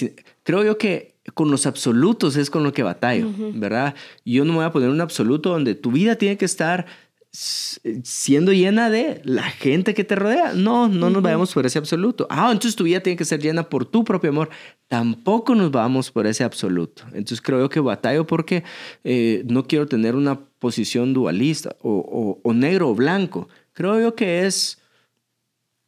creo 0.45 0.65
yo 0.65 0.79
que 0.79 1.13
con 1.35 1.51
los 1.51 1.67
absolutos 1.67 2.37
es 2.37 2.49
con 2.51 2.63
lo 2.63 2.73
que 2.73 2.83
batallo, 2.83 3.29
¿verdad? 3.55 3.95
Yo 4.25 4.45
no 4.45 4.53
me 4.53 4.59
voy 4.59 4.67
a 4.67 4.73
poner 4.73 4.89
un 4.89 5.01
absoluto 5.01 5.51
donde 5.51 5.75
tu 5.75 5.93
vida 5.93 6.17
tiene 6.17 6.37
que 6.37 6.45
estar 6.45 6.87
siendo 7.33 8.53
llena 8.53 8.91
de 8.91 9.23
la 9.25 9.45
gente 9.45 9.95
que 9.95 10.05
te 10.05 10.15
rodea. 10.15 10.53
No, 10.53 10.89
no 10.89 11.09
nos 11.09 11.23
vayamos 11.23 11.53
por 11.55 11.65
ese 11.65 11.79
absoluto. 11.79 12.27
Ah, 12.29 12.51
entonces 12.53 12.77
tu 12.77 12.85
vida 12.85 13.01
tiene 13.01 13.17
que 13.17 13.25
ser 13.25 13.41
llena 13.41 13.69
por 13.69 13.87
tu 13.87 14.05
propio 14.05 14.31
amor. 14.31 14.51
Tampoco 14.89 15.55
nos 15.55 15.71
vamos 15.71 16.11
por 16.11 16.27
ese 16.27 16.45
absoluto. 16.45 17.05
Entonces 17.09 17.41
creo 17.41 17.71
que 17.71 17.81
batallo 17.81 18.27
porque 18.27 18.65
eh, 19.03 19.45
no 19.47 19.67
quiero 19.67 19.87
tener 19.87 20.15
una 20.15 20.41
posición 20.59 21.15
dualista 21.15 21.75
o, 21.81 22.39
negro 22.55 22.91
o 22.91 22.95
blanco. 22.95 23.49
Creo 23.73 23.99
yo 23.99 24.15
que 24.15 24.47
es 24.47 24.79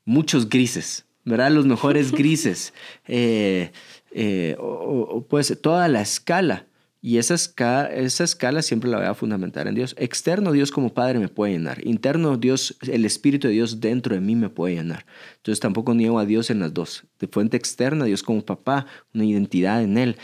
muchos 0.07 0.49
grises, 0.49 1.05
¿verdad? 1.25 1.51
Los 1.51 1.67
mejores 1.67 2.11
grises. 2.13 2.73
Eh, 3.07 3.71
eh, 4.13 4.57
o, 4.59 5.27
pues 5.29 5.59
toda 5.61 5.89
la 5.89 6.01
escala. 6.01 6.67
Y 7.07 7.19
esa 7.19 7.35
escala, 7.35 7.93
esa 7.93 8.25
escala 8.25 8.63
siempre 8.63 8.89
la 8.89 8.97
voy 8.97 9.05
a 9.05 9.13
fundamentar 9.13 9.69
en 9.69 9.75
Dios. 9.75 9.95
Externo, 9.99 10.53
Dios 10.53 10.71
como 10.71 10.95
Padre 10.95 11.19
me 11.19 11.29
puede 11.29 11.53
llenar. 11.53 11.87
Interno, 11.87 12.39
Dios, 12.39 12.79
el 12.81 13.05
Espíritu 13.05 13.47
de 13.47 13.53
Dios 13.53 13.79
dentro 13.79 14.15
de 14.15 14.23
mí 14.23 14.35
me 14.35 14.49
puede 14.49 14.77
llenar. 14.77 15.05
Entonces 15.37 15.61
tampoco 15.61 15.93
niego 15.93 16.19
a 16.19 16.25
Dios 16.25 16.49
en 16.49 16.61
las 16.61 16.73
dos. 16.73 17.05
De 17.19 17.27
fuente 17.27 17.59
externa, 17.59 18.07
Dios 18.07 18.23
como 18.23 18.43
papá, 18.43 18.87
una 19.13 19.27
identidad 19.27 19.83
en 19.83 19.99
Él. 19.99 20.17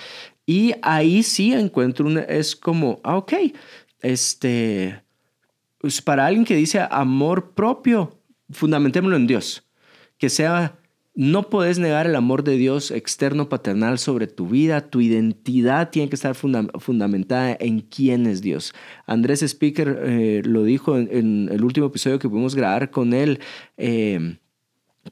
Y 0.47 0.73
ahí 0.81 1.23
sí 1.23 1.53
encuentro 1.53 2.07
una, 2.07 2.23
es 2.23 2.57
como, 2.57 2.99
ah, 3.05 3.19
ok, 3.19 3.35
este, 4.01 5.03
pues 5.77 6.01
para 6.01 6.25
alguien 6.25 6.47
que 6.47 6.57
dice 6.57 6.81
amor 6.91 7.51
propio, 7.51 8.19
fundamentémoslo 8.49 9.17
en 9.17 9.27
Dios. 9.27 9.65
Que 10.17 10.31
sea 10.31 10.80
no 11.21 11.51
puedes 11.51 11.79
negar 11.79 12.07
el 12.07 12.17
amor 12.17 12.45
de 12.45 12.57
Dios 12.57 12.91
externo 12.91 13.51
paternal 13.51 13.99
sobre 13.99 14.27
tu 14.27 14.49
vida. 14.49 14.89
Tu 14.89 15.03
identidad 15.03 15.91
tiene 15.91 16.09
que 16.09 16.15
estar 16.15 16.35
fundamentada 16.35 17.55
en 17.61 17.81
quién 17.81 18.25
es 18.25 18.41
Dios. 18.41 18.73
Andrés 19.05 19.43
Speaker 19.43 20.01
eh, 20.03 20.41
lo 20.47 20.65
dijo 20.65 20.97
en, 20.97 21.51
el 21.53 21.63
último 21.63 21.89
episodio 21.89 22.19
que 22.19 22.27
pudimos 22.27 22.55
grabar 22.55 22.91
con 22.91 23.13
él. 23.13 23.39
Eh, 23.77 24.39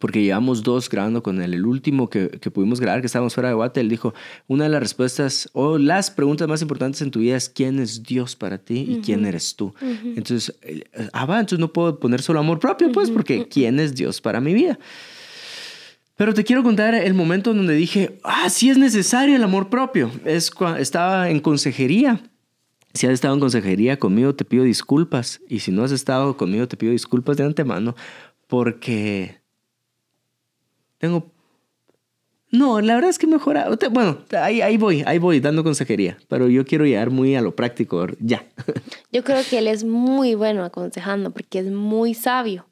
porque 0.00 0.22
llevamos 0.22 0.62
dos 0.62 0.88
grabando 0.88 1.22
con 1.22 1.42
él. 1.42 1.52
El 1.52 1.66
último 1.66 2.08
que, 2.08 2.28
pudimos 2.54 2.80
grabar, 2.80 3.00
que 3.02 3.06
estábamos 3.06 3.34
fuera 3.34 3.50
de 3.50 3.56
Guate, 3.56 3.82
él 3.82 3.90
dijo, 3.90 4.14
una 4.46 4.64
de 4.64 4.70
las 4.70 4.80
respuestas 4.80 5.50
o 5.52 5.76
las 5.76 6.10
preguntas 6.10 6.48
más 6.48 6.62
importantes 6.62 7.02
en 7.02 7.10
tu 7.10 7.18
vida 7.18 7.36
es 7.36 7.50
quién 7.50 7.80
es 7.80 8.02
Dios 8.02 8.34
para 8.34 8.56
ti 8.56 8.86
y 8.88 9.00
quién 9.02 9.26
eres 9.26 9.56
tú. 9.56 9.74
Entonces, 9.82 10.58
ah, 11.12 11.26
va, 11.26 11.38
entonces 11.40 11.58
no 11.58 11.70
puedo 11.70 12.00
poner 12.00 12.22
solo 12.22 12.40
amor 12.40 12.60
propio, 12.60 12.90
pues, 12.92 13.10
porque 13.10 13.46
quién 13.46 13.78
es 13.78 13.94
Dios 13.94 14.22
para 14.22 14.40
mi 14.40 14.54
vida. 14.54 14.78
Pero 16.18 16.34
te 16.34 16.42
quiero 16.42 16.64
contar 16.64 16.96
el 16.96 17.14
momento 17.14 17.54
donde 17.54 17.75
dije, 17.75 18.18
ah, 18.25 18.50
sí 18.50 18.70
es 18.70 18.76
necesario 18.76 19.37
el 19.37 19.44
amor 19.44 19.70
propio. 19.70 20.10
Es 20.25 20.50
estaba 20.80 21.30
en 21.30 21.38
consejería. 21.38 22.20
Si 22.92 23.06
has 23.06 23.12
estado 23.12 23.34
en 23.34 23.40
consejería 23.40 24.00
conmigo, 24.00 24.34
te 24.34 24.44
pido 24.44 24.64
disculpas. 24.64 25.40
Y 25.48 25.60
si 25.60 25.70
no 25.70 25.84
has 25.84 25.92
estado 25.92 26.37
conmigo, 26.37 26.66
te 26.66 26.76
pido 26.76 26.90
disculpas 26.90 27.37
de 27.37 27.44
antemano 27.44 27.94
porque 28.48 29.40
tengo... 30.98 31.30
No, 32.50 32.80
la 32.80 32.96
verdad 32.96 33.10
es 33.10 33.18
que 33.20 33.28
mejora. 33.28 33.68
Bueno, 33.92 34.18
ahí, 34.42 34.60
ahí 34.60 34.76
voy, 34.76 35.04
ahí 35.06 35.18
voy 35.18 35.38
dando 35.38 35.62
consejería, 35.62 36.18
pero 36.26 36.48
yo 36.48 36.64
quiero 36.64 36.84
llegar 36.84 37.10
muy 37.10 37.37
a 37.37 37.42
lo 37.42 37.54
práctico, 37.54 38.08
ya. 38.18 38.44
Yo 39.12 39.22
creo 39.22 39.42
que 39.48 39.58
él 39.58 39.68
es 39.68 39.84
muy 39.84 40.34
bueno 40.34 40.64
aconsejando 40.64 41.30
porque 41.30 41.60
es 41.60 41.70
muy 41.70 42.14
sabio. 42.14 42.66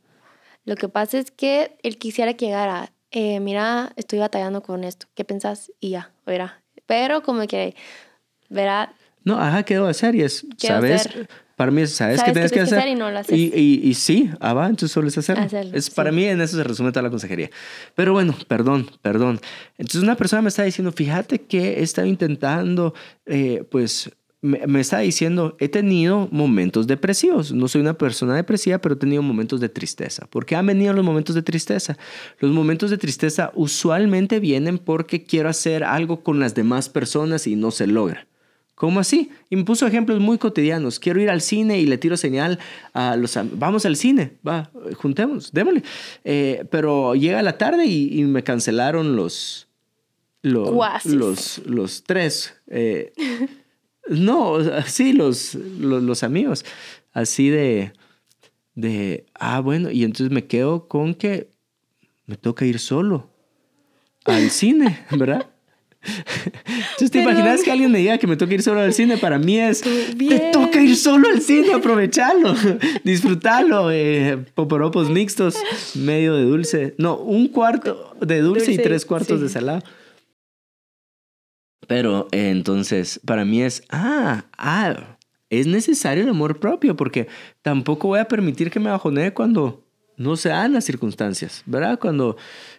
Lo 0.65 0.75
que 0.75 0.89
pasa 0.89 1.19
es 1.19 1.31
que 1.31 1.77
él 1.85 1.99
quisiera 1.99 2.35
que 2.35 2.47
llegara, 2.47 2.91
eh, 3.11 3.41
mira, 3.41 3.93
estoy 3.97 4.19
batallando 4.19 4.63
con 4.63 4.85
esto, 4.85 5.07
¿qué 5.15 5.25
pensás? 5.25 5.73
Y 5.81 5.91
ya, 5.91 6.13
verá. 6.25 6.63
Pero 6.87 7.23
como 7.23 7.47
que, 7.47 7.75
verá, 8.49 8.95
no, 9.27 9.41
ajá, 9.41 9.65
¿qué 9.65 9.75
debo 9.75 9.89
hacer? 9.89 10.15
Y 10.15 10.23
es, 10.23 10.47
¿sabes? 10.57 11.09
Para 11.57 11.73
mí, 11.73 11.85
¿sabes, 11.89 12.23
qué 12.23 12.31
tienes 12.31 12.53
que, 12.53 12.61
hacer? 12.61 12.87
y, 12.87 12.95
no 12.95 13.11
lo 13.11 13.19
haces. 13.19 13.37
Y, 13.37 13.81
y, 13.83 13.95
sí, 13.95 14.31
ah, 14.39 14.55
va, 14.55 14.67
entonces 14.67 14.93
solo 14.93 15.09
es 15.09 15.19
hacerlo. 15.19 15.49
es, 15.73 15.91
Para 15.91 16.13
mí 16.13 16.25
en 16.27 16.41
eso 16.41 16.57
se 16.57 16.63
resume 16.63 16.93
toda 16.93 17.03
la 17.03 17.11
consejería. 17.11 17.51
Pero 17.97 18.13
bueno, 18.13 18.37
perdón, 18.47 18.89
perdón. 19.03 19.41
Entonces 19.79 20.03
una 20.03 20.15
persona 20.15 20.43
me 20.43 20.49
está 20.49 20.63
diciendo, 20.63 20.93
fíjate 20.93 21.41
que 21.41 21.81
he 21.81 21.83
estado 21.83 22.07
intentando, 22.07 22.95
eh, 23.25 23.65
pues 23.69 24.13
me, 24.47 24.67
me, 24.67 24.81
está 24.81 25.01
diciendo, 25.01 25.57
he 25.59 25.69
tenido 25.69 26.29
momentos 26.31 26.87
depresivos. 26.87 27.53
No 27.53 27.69
soy 27.69 27.81
una 27.81 27.99
persona 27.99 28.35
depresiva, 28.35 28.79
pero 28.79 28.95
he 28.95 28.99
tenido 28.99 29.23
momentos 29.23 29.61
de 29.61 29.69
tristeza. 29.69 30.27
¿Por 30.27 30.47
qué 30.47 30.57
han 30.57 30.67
venido 30.67 30.93
los 30.93 31.05
momentos 31.05 31.35
de 31.35 31.43
tristeza? 31.43 31.99
Los 32.39 32.53
momentos 32.53 32.91
de 32.91 32.99
tristeza 32.99 33.53
usualmente 33.55 34.41
vienen 34.41 34.79
porque 34.79 35.25
quiero 35.25 35.49
hacer 35.49 35.85
algo 35.85 36.23
con 36.23 36.41
las 36.41 36.55
demás 36.55 36.89
personas 36.89 37.47
y 37.47 37.57
no 37.57 37.71
se 37.71 37.87
logra. 37.87 38.27
¿Cómo 38.77 39.01
así? 39.01 39.31
Y 39.49 39.57
me 39.57 39.65
puso 39.65 39.87
ejemplos 39.87 40.21
muy 40.21 40.37
cotidianos. 40.37 41.01
Quiero 41.01 41.19
ir 41.19 41.31
al 41.31 41.41
cine 41.41 41.81
y 41.81 41.87
le 41.87 41.97
tiro 41.97 42.19
señal 42.19 42.59
a 42.93 43.17
los... 43.17 43.39
Vamos 43.53 43.87
al 43.87 43.97
cine, 43.97 44.33
va, 44.47 44.71
juntemos, 44.97 45.51
démosle. 45.53 45.83
Eh, 46.25 46.67
pero 46.71 47.15
llega 47.15 47.43
la 47.43 47.57
tarde 47.57 47.87
y, 47.87 48.23
me 48.25 48.45
cancelaron 48.45 49.17
los... 49.17 49.69
Los, 50.43 51.07
los, 51.07 51.59
los, 51.67 52.05
tres. 52.05 52.55
Eh, 52.69 53.13
no, 54.09 54.59
sí, 54.87 55.13
los, 55.13 55.55
los, 55.55 56.03
los, 56.03 56.23
amigos. 56.23 56.65
Así 57.13 57.49
de, 57.49 57.93
de... 58.75 59.27
Ah, 59.35 59.61
bueno, 59.61 59.91
y 59.91 60.05
entonces 60.05 60.33
me 60.33 60.47
quedo 60.47 60.89
con 60.89 61.15
que 61.15 61.51
me 62.27 62.37
toca 62.37 62.65
ir 62.65 62.79
solo 62.79 63.31
al 64.25 64.51
cine, 64.51 65.05
¿verdad? 65.11 65.47
Entonces, 66.07 67.11
¿te 67.11 67.23
imaginas 67.23 67.63
que 67.63 67.71
alguien 67.73 67.91
me 67.91 67.99
diga 67.99 68.19
que 68.19 68.27
me 68.27 68.37
toca 68.37 68.55
ir 68.55 68.63
solo 68.63 68.81
al 68.81 68.93
cine? 68.93 69.17
Para 69.17 69.39
mí 69.39 69.59
es, 69.59 69.81
te 69.81 70.51
toca 70.53 70.81
ir 70.81 70.97
solo 70.97 71.29
al 71.29 71.41
cine, 71.41 71.73
aprovecharlo, 71.75 72.55
disfrutarlo. 73.05 73.91
Eh, 73.91 74.39
poporopos 74.55 75.11
mixtos, 75.11 75.57
medio 75.95 76.35
de 76.35 76.45
dulce. 76.45 76.95
No, 76.99 77.17
un 77.17 77.49
cuarto 77.49 78.17
de 78.21 78.41
dulce, 78.41 78.73
y 78.73 78.79
tres 78.79 79.05
cuartos 79.05 79.41
de 79.41 79.49
salado. 79.49 79.83
Pero 81.87 82.29
eh, 82.33 82.51
entonces, 82.51 83.21
para 83.25 83.45
mí 83.45 83.63
es, 83.63 83.83
ah, 83.91 84.45
ah, 84.59 85.19
es 85.51 85.67
necesario 85.67 86.25
el 86.25 86.31
amor 86.31 86.59
propio 86.59 86.97
porque 86.97 87.29
tampoco 87.63 88.09
voy 88.09 88.19
a 88.19 88.29
permitir 88.29 88.71
que 88.71 88.81
me 88.81 88.91
bajonee 88.91 89.33
cuando 89.33 89.83
no 90.17 90.37
se 90.37 90.49
dan 90.49 90.73
las 90.73 90.85
circunstancias, 90.85 91.63
¿verdad? 91.67 91.99
Cuando 91.99 92.37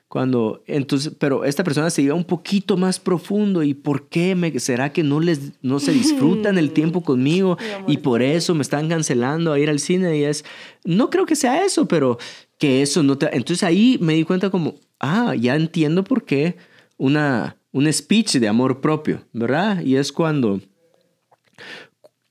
cuando, 0.07 0.63
entonces, 0.67 1.13
pero 1.19 1.43
esta 1.43 1.65
persona 1.65 1.89
se 1.89 2.01
iba 2.01 2.15
un 2.15 2.23
poquito 2.23 2.77
más 2.77 2.97
profundo 2.97 3.61
y 3.61 3.73
¿por 3.73 4.07
qué 4.07 4.35
me, 4.35 4.57
será 4.57 4.93
que 4.93 5.03
no 5.03 5.19
les, 5.19 5.51
no 5.61 5.81
se 5.81 5.91
disfrutan 5.91 6.57
el 6.57 6.71
tiempo 6.73 7.03
conmigo 7.03 7.57
y 7.87 7.97
por 7.97 8.21
eso 8.21 8.55
me 8.55 8.61
están 8.61 8.87
cancelando 8.87 9.51
a 9.51 9.59
ir 9.59 9.69
al 9.69 9.79
cine? 9.79 10.17
Y 10.17 10.23
es, 10.23 10.45
no 10.85 11.09
creo 11.09 11.25
que 11.25 11.35
sea 11.35 11.65
eso, 11.65 11.89
pero 11.89 12.17
que 12.57 12.81
eso 12.81 13.03
no 13.03 13.17
te, 13.17 13.35
entonces 13.35 13.63
ahí 13.63 13.97
me 13.99 14.13
di 14.13 14.23
cuenta 14.23 14.49
como, 14.49 14.75
ah, 15.01 15.35
ya 15.35 15.57
entiendo 15.57 16.05
por 16.05 16.23
qué 16.23 16.55
una, 16.95 17.57
un 17.77 17.93
speech 17.93 18.37
de 18.37 18.47
amor 18.47 18.81
propio, 18.81 19.23
¿verdad? 19.33 19.81
Y 19.81 19.97
es 19.97 20.11
cuando, 20.11 20.59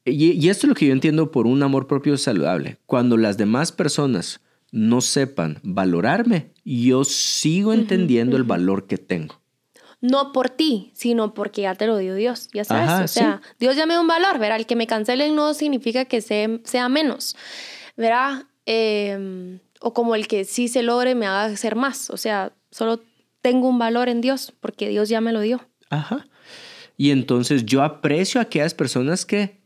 y, 0.05 0.33
y 0.33 0.49
esto 0.49 0.67
es 0.67 0.69
lo 0.69 0.75
que 0.75 0.87
yo 0.87 0.93
entiendo 0.93 1.31
por 1.31 1.47
un 1.47 1.62
amor 1.62 1.87
propio 1.87 2.17
saludable, 2.17 2.79
cuando 2.85 3.17
las 3.17 3.37
demás 3.37 3.71
personas 3.71 4.41
no 4.73 5.00
sepan 5.00 5.61
valorarme, 5.62 6.50
yo 6.65 7.05
sigo 7.05 7.73
entendiendo 7.73 8.37
el 8.37 8.43
valor 8.43 8.88
que 8.88 8.99
tengo. 8.99 9.41
No 10.00 10.33
por 10.33 10.50
ti, 10.50 10.91
sino 10.95 11.33
porque 11.33 11.62
ya 11.62 11.76
te 11.76 11.87
lo 11.87 11.97
dio 11.97 12.17
Dios, 12.17 12.49
ya 12.53 12.65
sabes. 12.65 13.05
o 13.05 13.07
sea, 13.09 13.41
Dios 13.61 13.76
ya 13.76 13.87
me 13.87 13.95
dio 13.95 14.00
un 14.00 14.09
valor, 14.09 14.41
¿verdad? 14.41 14.59
El 14.59 14.67
que 14.67 14.75
me 14.75 14.88
cancelen 14.88 15.37
no 15.37 15.55
significa 15.55 16.07
que 16.07 16.23
sea, 16.23 16.59
sea 16.65 16.88
menos, 16.88 17.37
¿verdad? 17.97 18.47
Em, 18.67 19.61
o 19.81 19.95
como 19.95 20.17
el 20.17 20.26
que 20.26 20.45
sí 20.45 20.67
se 20.67 20.83
logre 20.83 21.15
me 21.15 21.26
haga 21.26 21.57
ser 21.57 21.76
más. 21.76 22.11
O 22.11 22.17
sea, 22.17 22.53
solo 22.73 23.00
tengo 23.47 23.69
un 23.69 23.79
valor 23.79 24.09
en 24.09 24.21
Dios 24.21 24.53
porque 24.59 24.88
Dios 24.88 25.09
ya 25.09 25.21
me 25.21 25.33
lo 25.33 25.41
dio. 25.41 25.61
Ajá. 25.88 26.26
Y 26.97 27.12
entonces 27.12 27.65
yo 27.65 27.85
aprecio 27.85 28.41
a 28.41 28.43
aquellas 28.43 28.75
personas 28.75 29.25
que 29.25 29.61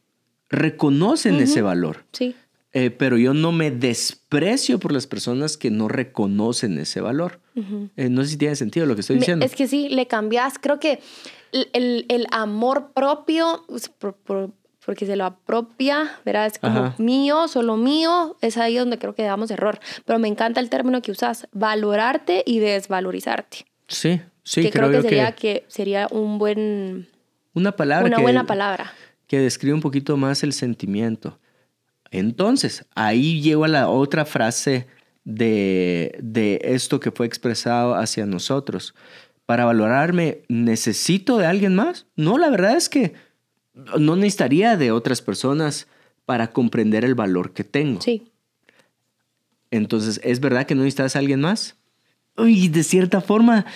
reconocen 0.51 1.37
ese 1.37 1.63
valor. 1.63 2.05
Sí. 2.13 2.35
Eh, 2.75 2.91
pero 2.91 3.17
yo 3.17 3.33
no 3.33 3.53
me 3.53 3.71
desprecio 3.71 4.79
por 4.79 4.93
las 4.93 5.07
personas 5.07 5.57
que 5.57 5.71
no 5.71 5.89
reconocen 5.89 6.77
ese 6.79 7.01
valor. 7.01 7.41
Eh, 7.97 8.11
no 8.11 8.23
sé 8.23 8.33
si 8.33 8.37
tiene 8.37 8.55
sentido 8.55 8.85
lo 8.85 8.95
que 8.97 9.01
estoy 9.01 9.17
diciendo. 9.17 9.47
Es 9.47 9.57
que 9.57 9.67
sí, 9.67 9.89
le 9.89 10.07
cambias. 10.07 10.59
Creo 10.59 10.79
que 10.79 11.01
el, 11.53 12.05
el, 12.09 12.27
amor 12.33 12.93
propio, 12.93 13.65
pues, 13.67 13.91
porque 14.85 15.07
se 15.07 15.17
lo 15.17 15.25
apropia, 15.25 16.19
¿verdad? 16.27 16.47
Es 16.47 16.59
como 16.59 16.95
mío, 16.99 17.49
solo 17.49 17.79
mío, 17.79 18.37
es 18.43 18.59
ahí 18.59 18.77
donde 18.77 18.99
creo 18.99 19.15
que 19.15 19.23
damos 19.23 19.51
error. 19.51 19.81
Pero 20.05 20.19
me 20.19 20.29
encanta 20.29 20.61
el 20.61 20.69
término 20.69 21.01
que 21.01 21.13
usas, 21.13 21.49
valorarte 21.53 22.43
y 22.45 22.59
desvalorizarte. 22.59 23.70
Sí, 23.91 24.21
sí. 24.43 24.63
Que 24.63 24.71
creo, 24.71 24.91
que 24.91 25.03
sería, 25.03 25.33
que... 25.33 25.65
sería 25.69 26.09
un 26.11 26.39
buen... 26.39 27.09
Una 27.53 27.73
palabra. 27.73 28.07
Una 28.07 28.21
buena 28.21 28.47
palabra. 28.47 28.93
Que 29.27 29.39
describe 29.39 29.75
un 29.75 29.81
poquito 29.81 30.17
más 30.17 30.43
el 30.43 30.53
sentimiento. 30.53 31.39
Entonces, 32.11 32.87
ahí 32.95 33.41
llego 33.41 33.65
a 33.65 33.69
la 33.69 33.89
otra 33.89 34.25
frase 34.25 34.87
de, 35.25 36.17
de 36.23 36.61
esto 36.65 37.01
que 37.01 37.11
fue 37.11 37.27
expresado 37.27 37.95
hacia 37.95 38.27
nosotros. 38.27 38.95
Para 39.47 39.65
valorarme, 39.65 40.43
¿necesito 40.49 41.37
de 41.37 41.47
alguien 41.47 41.75
más? 41.75 42.07
No, 42.17 42.39
la 42.39 42.51
verdad 42.51 42.77
es 42.77 42.89
que 42.89 43.15
no 43.99 44.17
necesitaría 44.17 44.77
de 44.77 44.93
otras 44.93 45.23
personas 45.23 45.89
para 46.25 46.53
comprender 46.53 47.05
el 47.05 47.15
valor 47.15 47.53
que 47.53 47.65
tengo. 47.65 48.01
Sí. 48.01 48.31
Entonces, 49.71 50.21
¿es 50.23 50.41
verdad 50.41 50.67
que 50.67 50.75
no 50.75 50.83
necesitas 50.83 51.17
a 51.17 51.19
alguien 51.21 51.41
más? 51.41 51.77
Y 52.47 52.69
de 52.69 52.83
cierta 52.83 53.21
forma, 53.21 53.67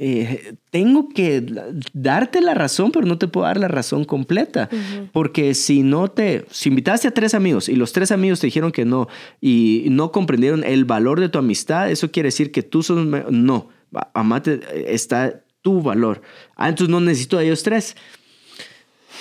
eh, 0.00 0.54
tengo 0.70 1.08
que 1.08 1.44
darte 1.92 2.40
la 2.40 2.54
razón, 2.54 2.92
pero 2.92 3.04
no 3.04 3.18
te 3.18 3.26
puedo 3.26 3.46
dar 3.46 3.58
la 3.58 3.66
razón 3.66 4.04
completa. 4.04 4.68
Porque 5.12 5.54
si 5.54 5.82
no 5.82 6.08
te, 6.08 6.46
si 6.50 6.68
invitaste 6.68 7.08
a 7.08 7.10
tres 7.10 7.34
amigos 7.34 7.68
y 7.68 7.74
los 7.74 7.92
tres 7.92 8.12
amigos 8.12 8.38
te 8.38 8.46
dijeron 8.46 8.70
que 8.70 8.84
no 8.84 9.08
y 9.40 9.86
no 9.90 10.12
comprendieron 10.12 10.62
el 10.62 10.84
valor 10.84 11.18
de 11.18 11.28
tu 11.28 11.38
amistad, 11.38 11.90
eso 11.90 12.12
quiere 12.12 12.28
decir 12.28 12.52
que 12.52 12.62
tú 12.62 12.84
sos, 12.84 13.04
no, 13.06 13.68
amate, 14.14 14.60
está 14.92 15.42
tu 15.62 15.82
valor. 15.82 16.22
Ah, 16.54 16.68
entonces 16.68 16.90
no 16.90 17.00
necesito 17.00 17.38
a 17.38 17.42
ellos 17.42 17.64
tres. 17.64 17.96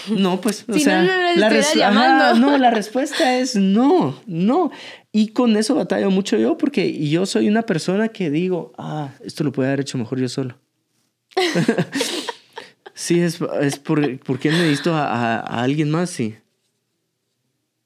No, 0.10 0.40
pues, 0.40 0.66
o 0.70 0.78
sea, 0.78 1.02
la, 1.36 2.34
no, 2.36 2.58
la 2.58 2.70
respuesta 2.72 3.38
es 3.40 3.56
no, 3.56 4.22
no. 4.26 4.72
Y 5.18 5.30
con 5.30 5.58
eso 5.58 5.74
batallo 5.74 6.12
mucho 6.12 6.38
yo 6.38 6.60
porque 6.60 7.10
yo 7.10 7.26
soy 7.26 7.48
una 7.48 7.64
persona 7.64 8.10
que 8.10 8.30
digo, 8.30 8.72
ah, 8.78 9.10
esto 9.26 9.44
lo 9.44 9.52
puede 9.52 9.70
haber 9.70 9.80
hecho 9.80 9.98
mejor 9.98 10.20
yo 10.20 10.30
solo. 10.30 10.60
sí, 12.94 13.22
es, 13.22 13.40
es 13.60 13.80
por, 13.80 14.20
¿por 14.20 14.38
qué 14.38 14.52
necesito 14.52 14.94
a, 14.94 15.40
a, 15.40 15.64
alguien 15.64 15.90
más 15.90 16.12
si, 16.12 16.36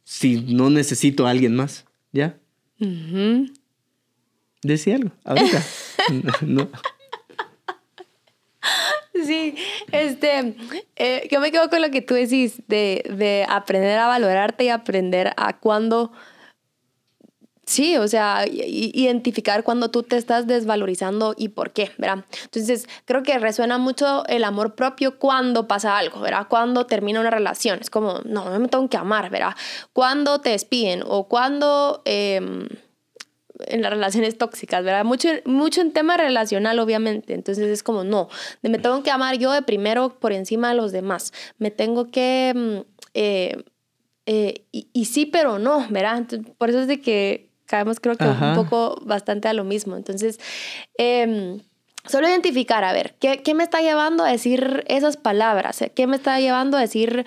si 0.04 0.42
no 0.42 0.70
necesito 0.70 1.26
a 1.26 1.30
alguien 1.30 1.56
más? 1.56 1.86
¿Ya? 2.12 2.38
Decía 4.62 4.96
algo, 4.96 5.12
ahorita. 5.24 5.64
no. 6.42 6.70
Sí, 9.26 9.56
este, 9.94 10.56
eh, 10.98 11.30
yo 11.32 11.40
me 11.40 11.54
quedo 11.54 11.70
con 11.70 11.82
lo 11.82 11.92
que 11.92 12.02
tú 12.02 12.14
decís 12.14 12.62
de, 12.68 13.06
de 13.18 13.46
aprender 13.48 14.00
a 14.00 14.08
valorarte 14.08 14.66
y 14.66 14.68
aprender 14.68 15.32
a 15.38 15.58
cuándo 15.60 16.12
Sí, 17.72 17.96
o 17.96 18.06
sea, 18.06 18.46
identificar 18.52 19.64
cuando 19.64 19.90
tú 19.90 20.04
te 20.04 20.18
estás 20.18 20.46
desvalorizando 20.46 21.36
y 21.38 21.48
por 21.48 21.72
qué, 21.72 21.90
¿verdad? 21.98 22.26
Entonces, 22.44 22.86
creo 23.06 23.24
que 23.24 23.40
resuena 23.40 23.78
mucho 23.78 24.26
el 24.28 24.44
amor 24.44 24.76
propio 24.76 25.18
cuando 25.18 25.70
pasa 25.70 25.98
algo, 25.98 26.20
¿verdad? 26.20 26.48
Cuando 26.50 26.86
termina 26.86 27.22
una 27.22 27.30
relación. 27.30 27.80
Es 27.80 27.90
como, 27.90 28.20
no, 28.26 28.50
no 28.50 28.60
me 28.60 28.68
tengo 28.68 28.90
que 28.90 28.98
amar, 28.98 29.30
¿verdad? 29.30 29.56
Cuando 29.94 30.42
te 30.42 30.50
despiden 30.50 31.02
o 31.08 31.30
cuando... 31.30 32.02
Em, 32.04 32.68
en 33.68 33.84
las 33.84 33.92
relaciones 33.92 34.40
tóxicas, 34.40 34.84
¿verdad? 34.84 35.06
Mucho, 35.06 35.30
mucho 35.46 35.82
en 35.82 35.94
tema 35.94 36.18
relacional, 36.18 36.80
obviamente. 36.80 37.36
Entonces 37.36 37.68
es 37.68 37.84
como, 37.84 38.04
no, 38.04 38.28
me 38.64 38.80
tengo 38.80 39.04
que 39.04 39.12
amar 39.12 39.38
yo 39.38 39.52
de 39.52 39.62
primero 39.62 40.18
por 40.20 40.34
encima 40.34 40.70
de 40.70 40.76
los 40.76 40.92
demás. 40.92 41.32
Me 41.60 41.70
tengo 41.70 42.10
que 42.10 42.54
mm, 42.56 42.92
eh, 43.14 43.64
eh, 44.26 44.66
y, 44.72 45.06
sí, 45.06 45.28
pero 45.28 45.60
no, 45.60 45.86
¿verdad? 45.90 46.26
por 46.58 46.72
eso 46.72 46.80
es 46.82 46.88
de 46.88 47.02
que 47.02 47.51
caemos 47.72 48.00
creo 48.00 48.18
que 48.18 48.26
un 48.26 48.54
poco 48.54 49.00
bastante 49.04 49.48
a 49.48 49.54
lo 49.54 49.64
mismo. 49.64 49.96
Entonces, 49.96 50.40
eh, 50.98 51.60
solo 52.06 52.28
identificar, 52.28 52.84
a 52.84 52.92
ver, 52.92 53.16
¿qué, 53.20 53.42
¿qué, 53.42 53.54
me 53.54 53.64
está 53.64 53.82
llevando 53.82 54.26
a 54.26 54.32
decir 54.32 54.84
esas 54.88 55.16
palabras? 55.18 55.84
¿Qué 55.96 56.06
me 56.06 56.18
está 56.18 56.40
llevando 56.40 56.78
a 56.78 56.82
decir, 56.82 57.26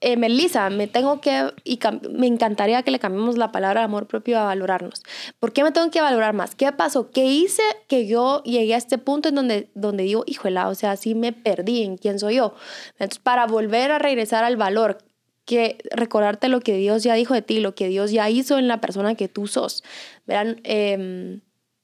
eh, 0.00 0.16
Melissa, 0.16 0.68
me 0.70 0.86
tengo 0.86 1.20
que, 1.20 1.50
y 1.64 1.78
me 2.10 2.26
encantaría 2.26 2.82
que 2.82 2.90
le 2.90 2.98
cambiemos 2.98 3.38
la 3.38 3.52
palabra 3.52 3.82
amor 3.82 4.06
propio 4.06 4.38
a 4.38 4.44
valorarnos. 4.44 5.02
¿Por 5.40 5.52
qué 5.52 5.64
me 5.64 5.72
tengo 5.72 5.90
que 5.90 6.00
valorar 6.00 6.34
más? 6.34 6.54
¿Qué 6.54 6.70
pasó? 6.72 7.10
¿Qué 7.10 7.24
hice 7.24 7.62
que 7.88 8.06
yo 8.06 8.42
llegué 8.42 8.74
a 8.74 8.76
este 8.76 8.98
punto 8.98 9.30
en 9.30 9.34
donde, 9.34 9.70
donde 9.74 10.04
digo, 10.04 10.22
híjole, 10.26 10.60
o 10.64 10.74
sea, 10.74 10.96
sí 10.96 11.14
me 11.14 11.32
perdí 11.32 11.82
en 11.82 11.96
quién 11.96 12.18
soy 12.18 12.36
yo? 12.36 12.54
Entonces, 12.92 13.18
para 13.18 13.46
volver 13.46 13.90
a 13.92 13.98
regresar 13.98 14.44
al 14.44 14.56
valor, 14.56 14.98
que 15.44 15.78
recordarte 15.90 16.48
lo 16.48 16.60
que 16.60 16.76
Dios 16.76 17.02
ya 17.02 17.14
dijo 17.14 17.34
de 17.34 17.42
ti, 17.42 17.60
lo 17.60 17.74
que 17.74 17.88
Dios 17.88 18.10
ya 18.10 18.30
hizo 18.30 18.58
en 18.58 18.68
la 18.68 18.80
persona 18.80 19.14
que 19.14 19.28
tú 19.28 19.46
sos. 19.46 19.84
Verán, 20.26 20.60
eh, 20.64 21.40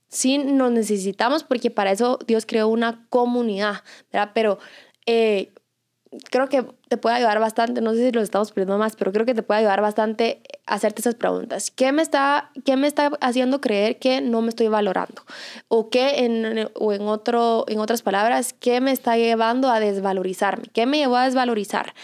sí 0.08 0.38
nos 0.38 0.72
necesitamos 0.72 1.44
porque 1.44 1.70
para 1.70 1.92
eso 1.92 2.18
Dios 2.26 2.44
creó 2.46 2.68
una 2.68 3.06
comunidad, 3.08 3.82
¿verdad? 4.12 4.32
Pero 4.34 4.58
eh, 5.06 5.52
creo 6.30 6.48
que 6.48 6.66
te 6.88 6.96
puede 6.96 7.16
ayudar 7.16 7.38
bastante, 7.38 7.80
no 7.80 7.94
sé 7.94 8.06
si 8.06 8.12
lo 8.12 8.20
estamos 8.20 8.50
perdiendo 8.50 8.76
más, 8.76 8.96
pero 8.96 9.12
creo 9.12 9.24
que 9.24 9.34
te 9.34 9.44
puede 9.44 9.60
ayudar 9.60 9.80
bastante 9.80 10.42
hacerte 10.66 11.02
esas 11.02 11.14
preguntas. 11.14 11.70
¿Qué 11.70 11.92
me 11.92 12.02
está, 12.02 12.50
qué 12.64 12.76
me 12.76 12.88
está 12.88 13.12
haciendo 13.20 13.60
creer 13.60 13.98
que 14.00 14.20
no 14.20 14.42
me 14.42 14.48
estoy 14.48 14.66
valorando? 14.66 15.22
¿O 15.68 15.88
qué, 15.88 16.24
en, 16.24 16.68
o 16.74 16.92
en, 16.92 17.02
otro, 17.02 17.64
en 17.68 17.78
otras 17.78 18.02
palabras, 18.02 18.52
qué 18.58 18.80
me 18.80 18.90
está 18.90 19.16
llevando 19.16 19.70
a 19.70 19.78
desvalorizarme? 19.78 20.64
¿Qué 20.72 20.84
me 20.84 20.98
llevó 20.98 21.16
a 21.16 21.26
desvalorizar? 21.26 21.94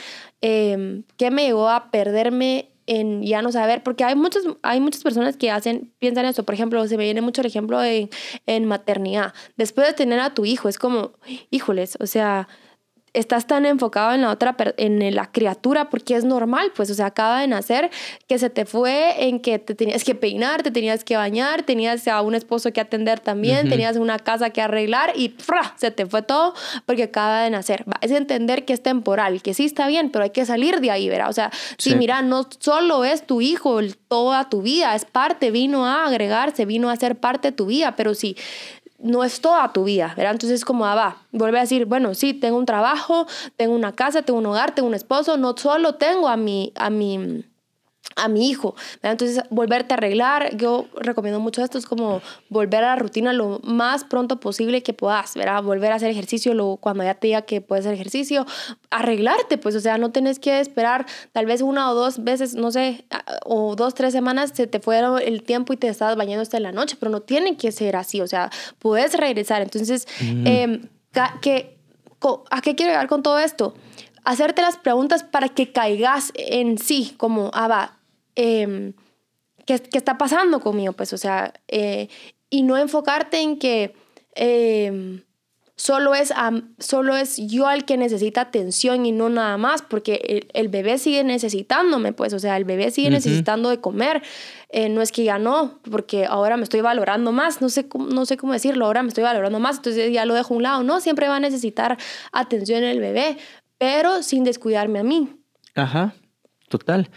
Eh, 0.43 1.02
¿Qué 1.16 1.31
me 1.31 1.45
llevó 1.45 1.69
a 1.69 1.90
perderme 1.90 2.71
en 2.87 3.23
ya 3.23 3.43
no 3.43 3.52
saber, 3.52 3.83
porque 3.83 4.05
hay 4.05 4.14
muchas, 4.14 4.45
hay 4.62 4.81
muchas 4.81 5.02
personas 5.02 5.37
que 5.37 5.50
hacen, 5.50 5.93
piensan 5.99 6.25
eso, 6.25 6.45
por 6.45 6.55
ejemplo, 6.55 6.87
se 6.87 6.97
me 6.97 7.05
viene 7.05 7.21
mucho 7.21 7.40
el 7.40 7.49
ejemplo 7.49 7.83
en, 7.83 8.09
en 8.47 8.64
maternidad, 8.64 9.35
después 9.57 9.87
de 9.88 9.95
tener 9.95 10.21
a 10.21 10.35
tu 10.35 10.45
hijo, 10.45 10.69
es 10.69 10.78
como, 10.78 11.12
híjoles, 11.50 11.97
o 12.00 12.07
sea, 12.07 12.49
estás 13.16 13.46
tan 13.46 13.64
enfocado 13.64 14.12
en 14.14 14.23
la 14.23 14.30
otra, 14.30 14.54
en 14.76 15.14
la 15.14 15.30
criatura, 15.32 15.88
porque 15.88 16.16
es 16.16 16.25
normal, 16.25 16.73
pues, 16.76 16.90
o 16.90 16.94
sea, 16.94 17.06
acaba 17.06 17.40
de 17.40 17.49
nacer, 17.49 17.90
que 18.28 18.38
se 18.38 18.50
te 18.50 18.66
fue 18.66 19.26
en 19.26 19.40
que 19.40 19.58
te 19.58 19.75
tenías 19.75 20.04
que 20.04 20.14
peinar, 20.14 20.62
te 20.62 20.70
tenías 20.70 21.02
que 21.02 21.16
bañar, 21.16 21.62
tenías 21.62 22.06
a 22.08 22.20
un 22.20 22.35
esposo 22.35 22.73
que 22.73 22.80
atender 22.80 23.20
también, 23.20 23.68
tenías 23.68 23.96
una 23.96 24.18
casa 24.18 24.50
que 24.50 24.61
arreglar 24.61 25.12
y 25.16 25.30
¡fra! 25.30 25.75
se 25.76 25.90
te 25.90 26.06
fue 26.06 26.23
todo 26.23 26.54
porque 26.85 27.04
acaba 27.04 27.42
de 27.42 27.50
nacer. 27.50 27.85
Es 28.02 28.11
entender 28.11 28.64
que 28.64 28.75
es 28.75 28.82
temporal, 28.82 29.42
que 29.42 29.54
sí 29.54 29.64
está 29.64 29.88
bien, 29.88 30.11
pero 30.11 30.25
hay 30.25 30.30
que 30.30 30.44
salir 30.44 30.80
de 30.80 30.90
ahí, 30.90 31.08
¿verdad? 31.08 31.30
O 31.30 31.32
sea, 31.32 31.50
si 31.78 31.94
mira, 31.94 32.23
no 32.23 32.46
solo 32.58 33.04
es 33.04 33.26
tu 33.26 33.40
hijo 33.40 33.80
toda 34.08 34.49
tu 34.49 34.62
vida, 34.62 34.94
es 34.94 35.04
parte, 35.04 35.50
vino 35.50 35.87
a 35.87 36.06
agregarse, 36.06 36.66
vino 36.66 36.90
a 36.90 36.96
ser 36.96 37.16
parte 37.16 37.49
de 37.49 37.52
tu 37.52 37.66
vida, 37.66 37.96
pero 37.96 38.14
si 38.14 38.37
no 38.98 39.24
es 39.24 39.40
toda 39.40 39.72
tu 39.72 39.84
vida, 39.84 40.14
¿verdad? 40.16 40.32
Entonces 40.32 40.64
como, 40.64 40.86
ah, 40.86 40.94
va, 40.94 41.16
vuelve 41.32 41.58
a 41.58 41.62
decir, 41.62 41.86
bueno, 41.86 42.14
sí, 42.14 42.34
tengo 42.34 42.58
un 42.58 42.66
trabajo, 42.66 43.26
tengo 43.56 43.74
una 43.74 43.92
casa, 43.92 44.22
tengo 44.22 44.38
un 44.38 44.46
hogar, 44.46 44.74
tengo 44.74 44.88
un 44.88 44.94
esposo, 44.94 45.36
no 45.36 45.56
solo 45.56 45.96
tengo 45.96 46.28
a 46.28 46.36
mi, 46.36 46.72
a 46.76 46.90
mi 46.90 47.44
a 48.16 48.28
mi 48.28 48.49
hijo. 48.49 48.75
Entonces, 49.02 49.42
volverte 49.50 49.94
a 49.94 49.99
arreglar, 49.99 50.56
yo 50.56 50.87
recomiendo 50.96 51.38
mucho 51.38 51.62
esto, 51.62 51.78
es 51.78 51.87
como 51.87 52.23
volver 52.49 52.82
a 52.82 52.88
la 52.88 52.96
rutina 52.96 53.32
lo 53.32 53.61
más 53.62 54.04
pronto 54.04 54.40
posible 54.40 54.82
que 54.82 54.94
puedas, 54.94 55.35
¿verdad? 55.35 55.62
Volver 55.62 55.92
a 55.92 55.96
hacer 55.96 56.11
ejercicio 56.11 56.54
lo, 56.54 56.76
cuando 56.76 57.04
ya 57.04 57.14
te 57.14 57.28
diga 57.28 57.42
que 57.42 57.61
puedes 57.61 57.85
hacer 57.85 57.94
ejercicio, 57.94 58.46
arreglarte, 58.90 59.58
pues, 59.58 59.75
o 59.76 59.80
sea, 59.80 59.99
no 59.99 60.11
tienes 60.11 60.38
que 60.38 60.61
esperar 60.61 61.06
tal 61.32 61.46
vez 61.46 61.61
una 61.61 61.90
o 61.90 61.94
dos 61.94 62.25
veces, 62.25 62.54
no 62.54 62.70
sé, 62.73 63.04
o 63.44 63.76
dos, 63.76 63.94
tres 63.94 64.12
semanas 64.12 64.52
se 64.54 64.66
te 64.66 64.80
fue 64.80 64.99
el 65.25 65.42
tiempo 65.42 65.75
y 65.75 65.76
te 65.76 65.88
estás 65.88 66.16
bañando 66.16 66.42
hasta 66.42 66.58
la 66.58 66.73
noche, 66.73 66.96
pero 66.99 67.11
no 67.12 67.20
tiene 67.20 67.56
que 67.56 67.70
ser 67.70 67.96
así, 67.96 68.23
o 68.23 68.26
sea, 68.26 68.50
puedes 68.78 69.14
regresar. 69.14 69.61
Entonces, 69.61 70.08
em, 70.20 70.88
que, 71.42 71.76
¿a 72.50 72.61
qué 72.62 72.75
quiero 72.75 72.92
llegar 72.92 73.08
con 73.08 73.23
todo 73.23 73.38
esto? 73.38 73.75
hacerte 74.26 74.61
las 74.61 74.76
preguntas 74.76 75.23
para 75.23 75.49
que 75.49 75.70
caigas 75.70 76.33
en 76.35 76.79
sí, 76.79 77.14
como, 77.16 77.50
ah, 77.55 77.68
va, 77.68 77.95
eh, 78.37 78.92
¿qué, 79.66 79.79
¿qué, 79.81 79.99
está 79.99 80.16
pasando 80.16 80.61
conmigo? 80.61 80.92
Pues, 80.92 81.12
o 81.12 81.18
sea, 81.18 81.53
eh, 81.68 82.09
y 82.51 82.62
no 82.62 82.79
enfocarte 82.79 83.40
en 83.40 83.59
que 83.59 83.94
eh, 84.35 85.22
solo, 85.77 86.14
es, 86.14 86.33
solo 86.79 87.16
es 87.16 87.37
yo 87.37 87.70
el 87.70 87.85
que 87.85 87.96
necesita 87.96 88.40
atención 88.42 89.05
y 89.05 89.12
no 89.12 89.29
nada 89.29 89.57
más, 89.59 89.83
porque 89.83 90.49
el, 90.53 90.68
bebé 90.68 90.99
sigue 90.99 91.25
necesitándome, 91.25 92.12
pues, 92.12 92.33
o 92.33 92.38
sea, 92.38 92.57
el 92.57 92.64
bebé 92.64 92.90
sigue 92.90 93.11
necesitando 93.11 93.68
de 93.68 93.81
comer. 93.81 94.22
Eh, 94.70 94.88
no 94.88 95.03
es 95.03 95.12
que 95.12 95.25
ya 95.25 95.38
no, 95.38 95.81
porque 95.90 96.27
ahora 96.27 96.57
me 96.57 96.64
estoy 96.64 96.81
valorando 96.81 97.33
más, 97.33 97.61
no 97.61 97.68
sé, 97.68 97.88
cómo, 97.88 98.07
no 98.07 98.27
sé 98.27 98.37
cómo 98.37 98.53
decirlo, 98.53 98.87
ahora 98.87 99.03
me 99.03 99.09
estoy 99.09 99.25
valorando 99.25 99.59
más, 99.59 99.77
entonces 99.77 100.12
ya 100.12 100.25
lo 100.25 100.35
dejo 100.35 100.55
a 100.55 100.57
un 100.57 100.62
lado. 100.62 100.83
No, 100.83 101.01
siempre 101.01 101.29
va 101.29 101.37
a 101.37 101.40
necesitar 101.40 101.99
atención 102.33 102.85
el 102.85 103.01
bebé, 103.01 103.37
pero 103.79 104.22
sin 104.22 104.44
descuidarme 104.44 105.01
a 105.01 105.05
mí. 105.05 105.31
Ajá, 105.75 106.14
total. 106.68 107.11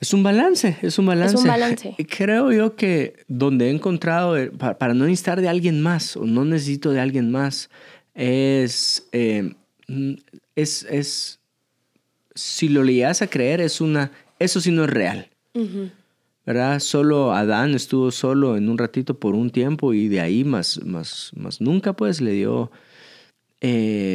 Es 0.00 0.12
un 0.12 0.22
balance, 0.22 0.76
es 0.82 0.98
un 0.98 1.06
balance. 1.06 1.36
Es 1.36 1.40
un 1.40 1.48
balance. 1.48 1.96
Creo 2.08 2.52
yo 2.52 2.76
que 2.76 3.24
donde 3.28 3.68
he 3.68 3.70
encontrado, 3.70 4.36
eh, 4.36 4.50
para, 4.50 4.92
no 4.94 5.04
necesitar 5.04 5.40
de 5.40 5.48
alguien 5.48 5.80
más 5.80 6.16
o 6.16 6.26
no 6.26 6.44
necesito 6.44 6.90
de 6.90 7.00
alguien 7.00 7.30
más, 7.30 7.70
es, 8.14 9.08
eh, 9.12 9.54
es, 10.56 10.82
es, 10.90 11.40
si 12.34 12.68
lo 12.68 12.84
llegas 12.84 13.22
a 13.22 13.28
creer, 13.28 13.60
es 13.60 13.80
una, 13.80 14.10
eso 14.38 14.60
sí 14.60 14.70
no 14.70 14.84
es 14.84 14.90
real. 14.90 15.30
¿Verdad? 16.44 16.80
Solo 16.80 17.32
Adán 17.32 17.74
estuvo 17.74 18.10
solo 18.10 18.56
en 18.56 18.68
un 18.68 18.76
ratito 18.76 19.18
por 19.18 19.34
un 19.34 19.50
tiempo 19.50 19.94
y 19.94 20.08
de 20.08 20.20
ahí 20.20 20.44
más, 20.44 20.84
más, 20.84 21.32
más 21.34 21.60
nunca 21.60 21.94
pues 21.94 22.20
le 22.20 22.32
dio... 22.32 22.70
Eh, 23.60 24.13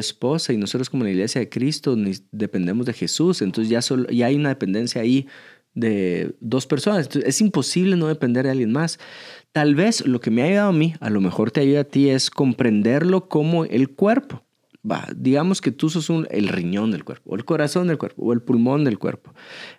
esposa 0.00 0.52
y 0.52 0.56
nosotros 0.56 0.90
como 0.90 1.04
la 1.04 1.10
iglesia 1.10 1.40
de 1.40 1.48
Cristo 1.48 1.96
dependemos 2.32 2.86
de 2.86 2.92
Jesús, 2.92 3.42
entonces 3.42 3.70
ya, 3.70 3.82
solo, 3.82 4.08
ya 4.10 4.26
hay 4.26 4.36
una 4.36 4.50
dependencia 4.50 5.00
ahí 5.00 5.26
de 5.74 6.34
dos 6.40 6.66
personas, 6.66 7.08
es 7.14 7.40
imposible 7.40 7.96
no 7.96 8.08
depender 8.08 8.44
de 8.44 8.50
alguien 8.50 8.72
más. 8.72 8.98
Tal 9.52 9.74
vez 9.74 10.06
lo 10.06 10.20
que 10.20 10.30
me 10.30 10.42
ha 10.42 10.46
ayudado 10.46 10.68
a 10.70 10.72
mí, 10.72 10.94
a 11.00 11.10
lo 11.10 11.20
mejor 11.20 11.50
te 11.50 11.60
ayuda 11.60 11.80
a 11.80 11.84
ti, 11.84 12.08
es 12.10 12.30
comprenderlo 12.30 13.28
como 13.28 13.64
el 13.64 13.90
cuerpo. 13.90 14.42
Va, 14.88 15.06
digamos 15.16 15.60
que 15.60 15.70
tú 15.70 15.90
sos 15.90 16.08
un, 16.08 16.26
el 16.30 16.48
riñón 16.48 16.90
del 16.90 17.04
cuerpo, 17.04 17.30
o 17.30 17.36
el 17.36 17.44
corazón 17.44 17.88
del 17.88 17.98
cuerpo, 17.98 18.22
o 18.22 18.32
el 18.32 18.42
pulmón 18.42 18.84
del 18.84 18.98
cuerpo. 18.98 19.34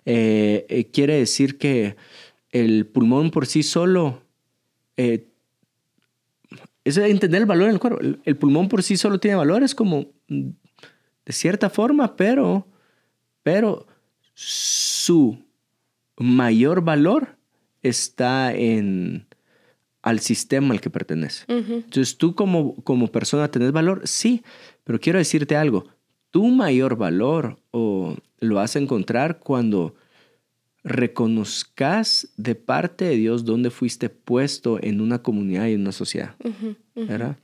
Eh, 0.05 0.65
eh, 0.69 0.85
quiere 0.91 1.15
decir 1.15 1.57
que 1.57 1.95
el 2.51 2.85
pulmón 2.85 3.31
por 3.31 3.45
sí 3.45 3.63
solo 3.63 4.21
eh, 4.97 5.28
es 6.83 6.97
entender 6.97 7.41
el 7.41 7.47
valor 7.47 7.67
en 7.67 7.73
el 7.73 7.79
cuerpo. 7.79 7.99
El, 8.01 8.35
pulmón 8.37 8.69
por 8.69 8.83
sí 8.83 8.97
solo 8.97 9.19
tiene 9.19 9.37
valores 9.37 9.75
como 9.75 10.07
mm, 10.27 10.49
de 11.25 11.33
cierta 11.33 11.69
forma, 11.69 12.15
pero, 12.15 12.67
pero 13.43 13.87
su 14.33 15.37
mayor 16.17 16.81
valor 16.81 17.37
está 17.81 18.53
en 18.53 19.27
al 20.01 20.19
sistema 20.19 20.73
al 20.73 20.81
que 20.81 20.89
pertenece. 20.89 21.43
Entonces 21.47 22.17
tú 22.17 22.33
como, 22.33 22.75
como 22.83 23.11
persona 23.11 23.51
tenés 23.51 23.71
valor, 23.71 24.01
sí, 24.05 24.43
pero 24.83 24.99
quiero 24.99 25.19
decirte 25.19 25.55
algo, 25.55 25.87
tu 26.31 26.47
mayor 26.47 26.95
valor 26.95 27.59
o 27.71 28.15
lo 28.39 28.55
vas 28.55 28.75
a 28.75 28.79
encontrar 28.79 29.39
cuando 29.39 29.95
reconozcas 30.83 32.29
de 32.37 32.55
parte 32.55 33.05
de 33.05 33.15
Dios 33.15 33.45
dónde 33.45 33.69
fuiste 33.69 34.09
puesto 34.09 34.81
en 34.81 35.01
una 35.01 35.21
comunidad 35.21 35.67
y 35.67 35.73
en 35.73 35.81
una 35.81 35.91
sociedad. 35.91 36.35
¿Verdad? 36.95 37.37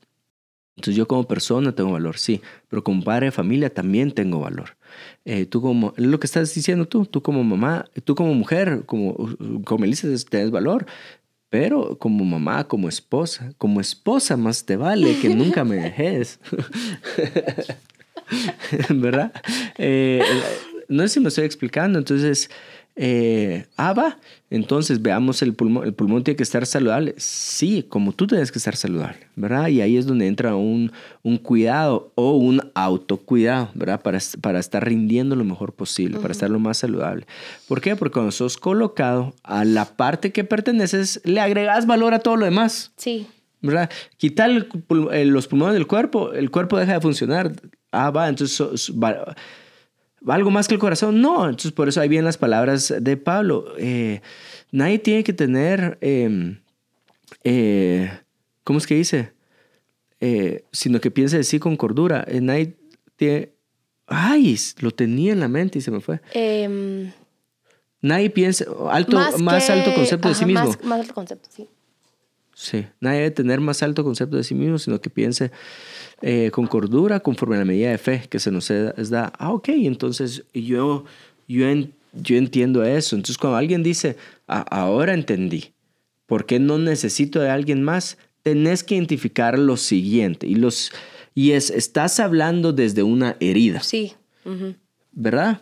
Entonces 0.77 0.97
yo 0.97 1.07
como 1.07 1.25
persona 1.25 1.73
tengo 1.73 1.93
valor, 1.93 2.17
sí, 2.17 2.41
pero 2.67 2.83
como 2.83 3.01
padre 3.01 3.27
de 3.27 3.31
familia 3.31 3.73
también 3.73 4.11
tengo 4.11 4.41
valor. 4.41 4.75
Eh, 5.23 5.45
tú 5.45 5.61
como, 5.61 5.93
lo 5.95 6.19
que 6.19 6.27
estás 6.27 6.53
diciendo 6.53 6.85
tú, 6.85 7.05
tú 7.05 7.21
como 7.21 7.43
mamá, 7.43 7.85
tú 8.03 8.13
como 8.13 8.33
mujer, 8.33 8.83
como, 8.85 9.15
como 9.63 9.85
Elisa, 9.85 10.07
tienes 10.29 10.51
valor, 10.51 10.85
pero 11.49 11.97
como 11.97 12.25
mamá, 12.25 12.67
como 12.67 12.89
esposa, 12.89 13.53
como 13.57 13.79
esposa 13.79 14.35
más 14.35 14.65
te 14.65 14.75
vale 14.75 15.17
que 15.19 15.29
nunca 15.29 15.63
me 15.63 15.77
dejes. 15.77 16.41
¿Verdad? 18.89 19.31
Eh, 19.77 20.21
no 20.89 21.03
sé 21.03 21.09
si 21.09 21.19
me 21.21 21.29
estoy 21.29 21.45
explicando, 21.45 21.97
entonces 21.99 22.49
eh, 22.97 23.65
ah, 23.75 23.91
va, 23.91 24.19
entonces 24.49 25.01
veamos 25.01 25.41
el 25.41 25.53
pulmón, 25.53 25.85
el 25.85 25.93
pulmón 25.93 26.23
tiene 26.23 26.37
que 26.37 26.43
estar 26.43 26.65
saludable. 26.65 27.13
Sí, 27.17 27.85
como 27.89 28.13
tú 28.13 28.25
tienes 28.25 28.53
que 28.53 28.57
estar 28.57 28.75
saludable, 28.77 29.27
¿verdad? 29.35 29.67
Y 29.67 29.81
ahí 29.81 29.97
es 29.97 30.05
donde 30.05 30.27
entra 30.27 30.55
un, 30.55 30.93
un 31.21 31.37
cuidado 31.37 32.13
o 32.15 32.37
un 32.37 32.61
autocuidado, 32.73 33.69
¿verdad? 33.73 34.01
Para, 34.01 34.19
para 34.39 34.59
estar 34.59 34.85
rindiendo 34.85 35.35
lo 35.35 35.43
mejor 35.43 35.73
posible, 35.73 36.19
para 36.19 36.31
estar 36.31 36.49
lo 36.49 36.59
más 36.59 36.77
saludable. 36.77 37.27
¿Por 37.67 37.81
qué? 37.81 37.97
Porque 37.97 38.13
cuando 38.13 38.31
sos 38.31 38.55
colocado 38.55 39.33
a 39.43 39.65
la 39.65 39.85
parte 39.85 40.31
que 40.31 40.45
perteneces, 40.45 41.19
le 41.25 41.41
agregas 41.41 41.85
valor 41.85 42.13
a 42.13 42.19
todo 42.19 42.37
lo 42.37 42.45
demás. 42.45 42.93
Sí. 42.95 43.27
¿Verdad? 43.61 43.89
Quitar 44.17 44.49
los 44.51 45.47
pulmones 45.47 45.73
del 45.73 45.87
cuerpo, 45.87 46.31
el 46.31 46.49
cuerpo 46.49 46.77
deja 46.77 46.93
de 46.93 47.01
funcionar. 47.01 47.51
Ah, 47.91 48.11
va, 48.11 48.29
entonces 48.29 48.91
algo 50.27 50.51
más 50.51 50.67
que 50.67 50.73
el 50.73 50.79
corazón. 50.79 51.21
No, 51.21 51.45
entonces 51.45 51.71
por 51.71 51.87
eso 51.87 52.01
ahí 52.01 52.09
vienen 52.09 52.25
las 52.25 52.37
palabras 52.37 52.93
de 52.99 53.17
Pablo. 53.17 53.73
Eh, 53.77 54.21
nadie 54.71 54.99
tiene 54.99 55.23
que 55.23 55.33
tener, 55.33 55.97
em, 56.01 56.59
eh, 57.43 58.11
¿cómo 58.63 58.79
es 58.79 58.87
que 58.87 58.95
dice? 58.95 59.33
Eh, 60.19 60.63
sino 60.71 60.99
que 60.99 61.11
piense 61.11 61.37
de 61.37 61.43
sí 61.43 61.59
con 61.59 61.75
cordura. 61.75 62.25
nadie 62.41 62.77
tiene, 63.15 63.53
ay, 64.07 64.57
lo 64.79 64.91
tenía 64.91 65.33
en 65.33 65.39
la 65.39 65.47
mente 65.47 65.79
y 65.79 65.81
se 65.81 65.91
me 65.91 66.01
fue. 66.01 66.21
Em, 66.33 67.11
nadie 68.01 68.29
piensa, 68.29 68.65
alto, 68.89 69.17
más, 69.39 69.69
alto 69.69 69.93
concepto 69.93 70.29
de 70.29 70.35
sí 70.35 70.45
mismo. 70.45 70.65
Más, 70.65 70.83
más 70.83 70.99
alto 71.01 71.13
concepto, 71.13 71.49
sí. 71.51 71.67
Sí, 72.57 72.85
nadie 73.01 73.17
debe 73.17 73.31
tener 73.31 73.59
más 73.59 73.83
alto 73.83 74.05
concepto 74.05 74.37
de 74.37 74.43
sí 74.45 74.55
mismo, 74.55 74.79
sino 74.79 75.01
que 75.01 75.09
piense 75.09 75.51
eh, 76.21 76.51
con 76.51 76.67
cordura 76.67 77.19
conforme 77.19 77.57
a 77.57 77.59
la 77.59 77.65
medida 77.65 77.91
de 77.91 77.97
fe 77.97 78.23
que 78.29 78.39
se 78.39 78.49
nos 78.49 78.69
da. 78.69 79.33
Ah, 79.37 79.51
ok, 79.51 79.67
entonces 79.69 80.45
yo, 80.53 81.03
yo, 81.49 81.65
yo 82.13 82.37
entiendo 82.37 82.85
eso. 82.85 83.17
Entonces 83.17 83.37
cuando 83.37 83.57
alguien 83.57 83.83
dice, 83.83 84.15
ah, 84.47 84.65
ahora 84.71 85.13
entendí, 85.13 85.73
¿por 86.27 86.45
qué 86.45 86.57
no 86.59 86.77
necesito 86.77 87.41
de 87.41 87.49
alguien 87.49 87.83
más? 87.83 88.17
Tenés 88.41 88.85
que 88.85 88.95
identificar 88.95 89.59
lo 89.59 89.75
siguiente. 89.75 90.47
Y, 90.47 90.55
los, 90.55 90.93
y 91.33 91.51
es, 91.51 91.69
estás 91.69 92.21
hablando 92.21 92.71
desde 92.71 93.03
una 93.03 93.35
herida. 93.41 93.81
Sí. 93.81 94.13
¿Verdad? 95.11 95.61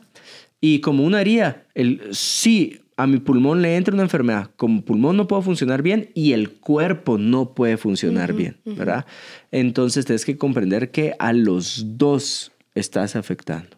Y 0.62 0.80
como 0.82 1.04
una 1.06 1.22
herida, 1.22 1.66
el, 1.74 2.02
sí, 2.12 2.83
a 2.96 3.08
mi 3.08 3.18
pulmón 3.18 3.62
le 3.62 3.76
entra 3.76 3.94
una 3.94 4.04
enfermedad, 4.04 4.52
como 4.56 4.84
pulmón 4.84 5.18
no 5.18 5.28
puedo 5.28 5.42
funcionar 5.42 5.82
bien 5.82 6.10
y 6.14 6.34
el 6.34 6.52
cuerpo 6.52 7.18
no 7.18 7.54
puede 7.54 7.78
funcionar 7.78 8.34
bien, 8.34 8.58
¿verdad? 8.66 9.06
Entonces 9.52 10.06
tienes 10.06 10.26
que 10.26 10.38
comprender 10.38 10.92
que 10.92 11.16
a 11.20 11.34
los 11.34 11.98
dos 11.98 12.52
estás 12.76 13.16
afectando. 13.16 13.78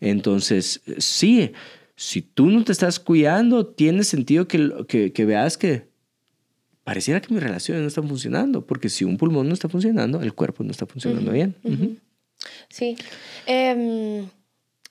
Entonces, 0.00 0.82
sí, 0.98 1.52
si 1.96 2.22
tú 2.22 2.46
no 2.46 2.64
te 2.64 2.72
estás 2.72 2.98
cuidando, 2.98 3.66
tiene 3.66 4.04
sentido 4.04 4.48
que, 4.48 5.12
que, 5.14 5.24
veas 5.24 5.56
que 5.56 5.86
pareciera 6.84 7.20
que 7.20 7.32
mis 7.32 7.42
relaciones 7.42 7.82
no 7.82 7.88
están 7.88 8.08
funcionando, 8.08 8.66
porque 8.66 8.88
si 8.88 9.04
un 9.04 9.16
pulmón 9.16 9.48
no 9.48 9.54
está 9.54 9.68
funcionando, 9.68 10.20
el 10.20 10.34
cuerpo 10.34 10.64
no 10.64 10.70
está 10.70 10.86
funcionando 10.86 11.32
bien. 11.32 11.54
Sí. 12.68 12.96
Eh, 13.46 14.24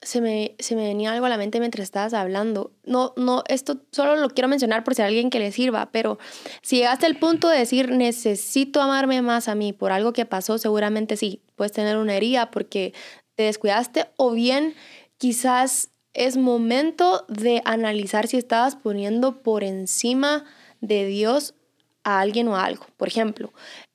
se 0.03 0.21
me, 0.21 0.55
se 0.59 0.75
me 0.75 0.87
venía 0.87 1.11
algo 1.11 1.25
a 1.25 1.29
la 1.29 1.37
mente 1.37 1.59
mientras 1.59 1.83
estabas 1.83 2.13
hablando. 2.13 2.71
No, 2.83 3.13
no, 3.17 3.43
esto 3.47 3.81
solo 3.91 4.15
lo 4.15 4.29
quiero 4.29 4.47
mencionar 4.47 4.83
por 4.83 4.95
si 4.95 5.01
a 5.01 5.05
alguien 5.05 5.29
que 5.29 5.39
le 5.39 5.51
sirva, 5.51 5.91
pero 5.91 6.19
si 6.61 6.77
llegaste 6.77 7.05
al 7.05 7.17
punto 7.17 7.49
de 7.49 7.59
decir 7.59 7.89
necesito 7.89 8.81
amarme 8.81 9.21
más 9.21 9.47
a 9.47 9.55
mí 9.55 9.73
por 9.73 9.91
algo 9.91 10.13
que 10.13 10.25
pasó, 10.25 10.57
seguramente 10.57 11.17
sí, 11.17 11.41
puedes 11.55 11.71
tener 11.71 11.97
una 11.97 12.15
herida 12.15 12.51
porque 12.51 12.93
te 13.35 13.43
descuidaste 13.43 14.07
o 14.17 14.31
bien 14.31 14.75
quizás 15.17 15.89
es 16.13 16.37
momento 16.37 17.25
de 17.27 17.61
analizar 17.65 18.27
si 18.27 18.37
estabas 18.37 18.75
poniendo 18.75 19.41
por 19.41 19.63
encima 19.63 20.45
de 20.81 21.05
Dios 21.05 21.55
a 22.03 22.19
alguien 22.19 22.47
o 22.49 22.55
a 22.55 22.65
algo. 22.65 22.85
Por 22.97 23.07
ejemplo, 23.07 23.51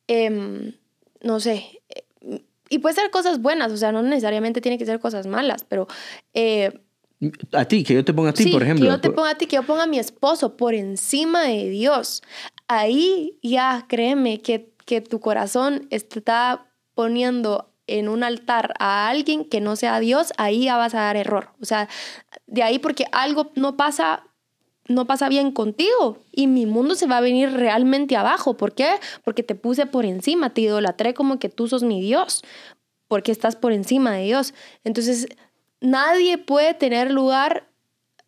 em, 0.08 0.74
no 1.20 1.38
sé, 1.38 1.77
y 2.68 2.78
puede 2.78 2.94
ser 2.94 3.10
cosas 3.10 3.40
buenas, 3.40 3.72
o 3.72 3.76
sea, 3.76 3.92
no 3.92 4.02
necesariamente 4.02 4.60
tiene 4.60 4.78
que 4.78 4.86
ser 4.86 5.00
cosas 5.00 5.26
malas, 5.26 5.64
pero... 5.64 5.86
Eh, 6.34 6.80
a 7.52 7.64
ti, 7.64 7.82
que 7.82 7.94
yo 7.94 8.04
te 8.04 8.14
ponga 8.14 8.30
a 8.30 8.32
ti, 8.32 8.50
por 8.52 8.62
ejemplo. 8.62 8.84
Que 8.84 8.92
yo 8.92 9.00
te 9.00 9.10
ponga 9.10 9.30
a 9.30 9.34
ti, 9.34 9.46
que 9.46 9.56
yo 9.56 9.64
ponga 9.64 9.84
a 9.84 9.86
mi 9.88 9.98
esposo 9.98 10.56
por 10.56 10.74
encima 10.74 11.42
de 11.42 11.68
Dios. 11.68 12.22
Ahí 12.68 13.38
ya 13.42 13.86
créeme 13.88 14.40
que, 14.40 14.72
que 14.86 15.00
tu 15.00 15.18
corazón 15.18 15.88
está 15.90 16.68
poniendo 16.94 17.72
en 17.88 18.08
un 18.08 18.22
altar 18.22 18.74
a 18.78 19.08
alguien 19.08 19.44
que 19.44 19.60
no 19.60 19.74
sea 19.74 19.98
Dios, 19.98 20.32
ahí 20.36 20.64
ya 20.64 20.76
vas 20.76 20.94
a 20.94 21.00
dar 21.00 21.16
error. 21.16 21.50
O 21.60 21.64
sea, 21.64 21.88
de 22.46 22.62
ahí 22.62 22.78
porque 22.78 23.06
algo 23.10 23.50
no 23.56 23.76
pasa 23.76 24.27
no 24.88 25.06
pasa 25.06 25.28
bien 25.28 25.52
contigo 25.52 26.18
y 26.32 26.46
mi 26.46 26.66
mundo 26.66 26.94
se 26.94 27.06
va 27.06 27.18
a 27.18 27.22
venir 27.22 27.52
realmente 27.52 28.16
abajo. 28.16 28.56
¿Por 28.56 28.74
qué? 28.74 28.94
Porque 29.22 29.42
te 29.42 29.54
puse 29.54 29.86
por 29.86 30.04
encima, 30.04 30.50
te 30.50 30.62
idolatré 30.62 31.14
como 31.14 31.38
que 31.38 31.50
tú 31.50 31.68
sos 31.68 31.82
mi 31.82 32.00
Dios, 32.00 32.42
porque 33.06 33.30
estás 33.30 33.54
por 33.54 33.72
encima 33.72 34.12
de 34.12 34.24
Dios. 34.24 34.54
Entonces, 34.84 35.28
nadie 35.80 36.38
puede 36.38 36.74
tener 36.74 37.10
lugar 37.10 37.68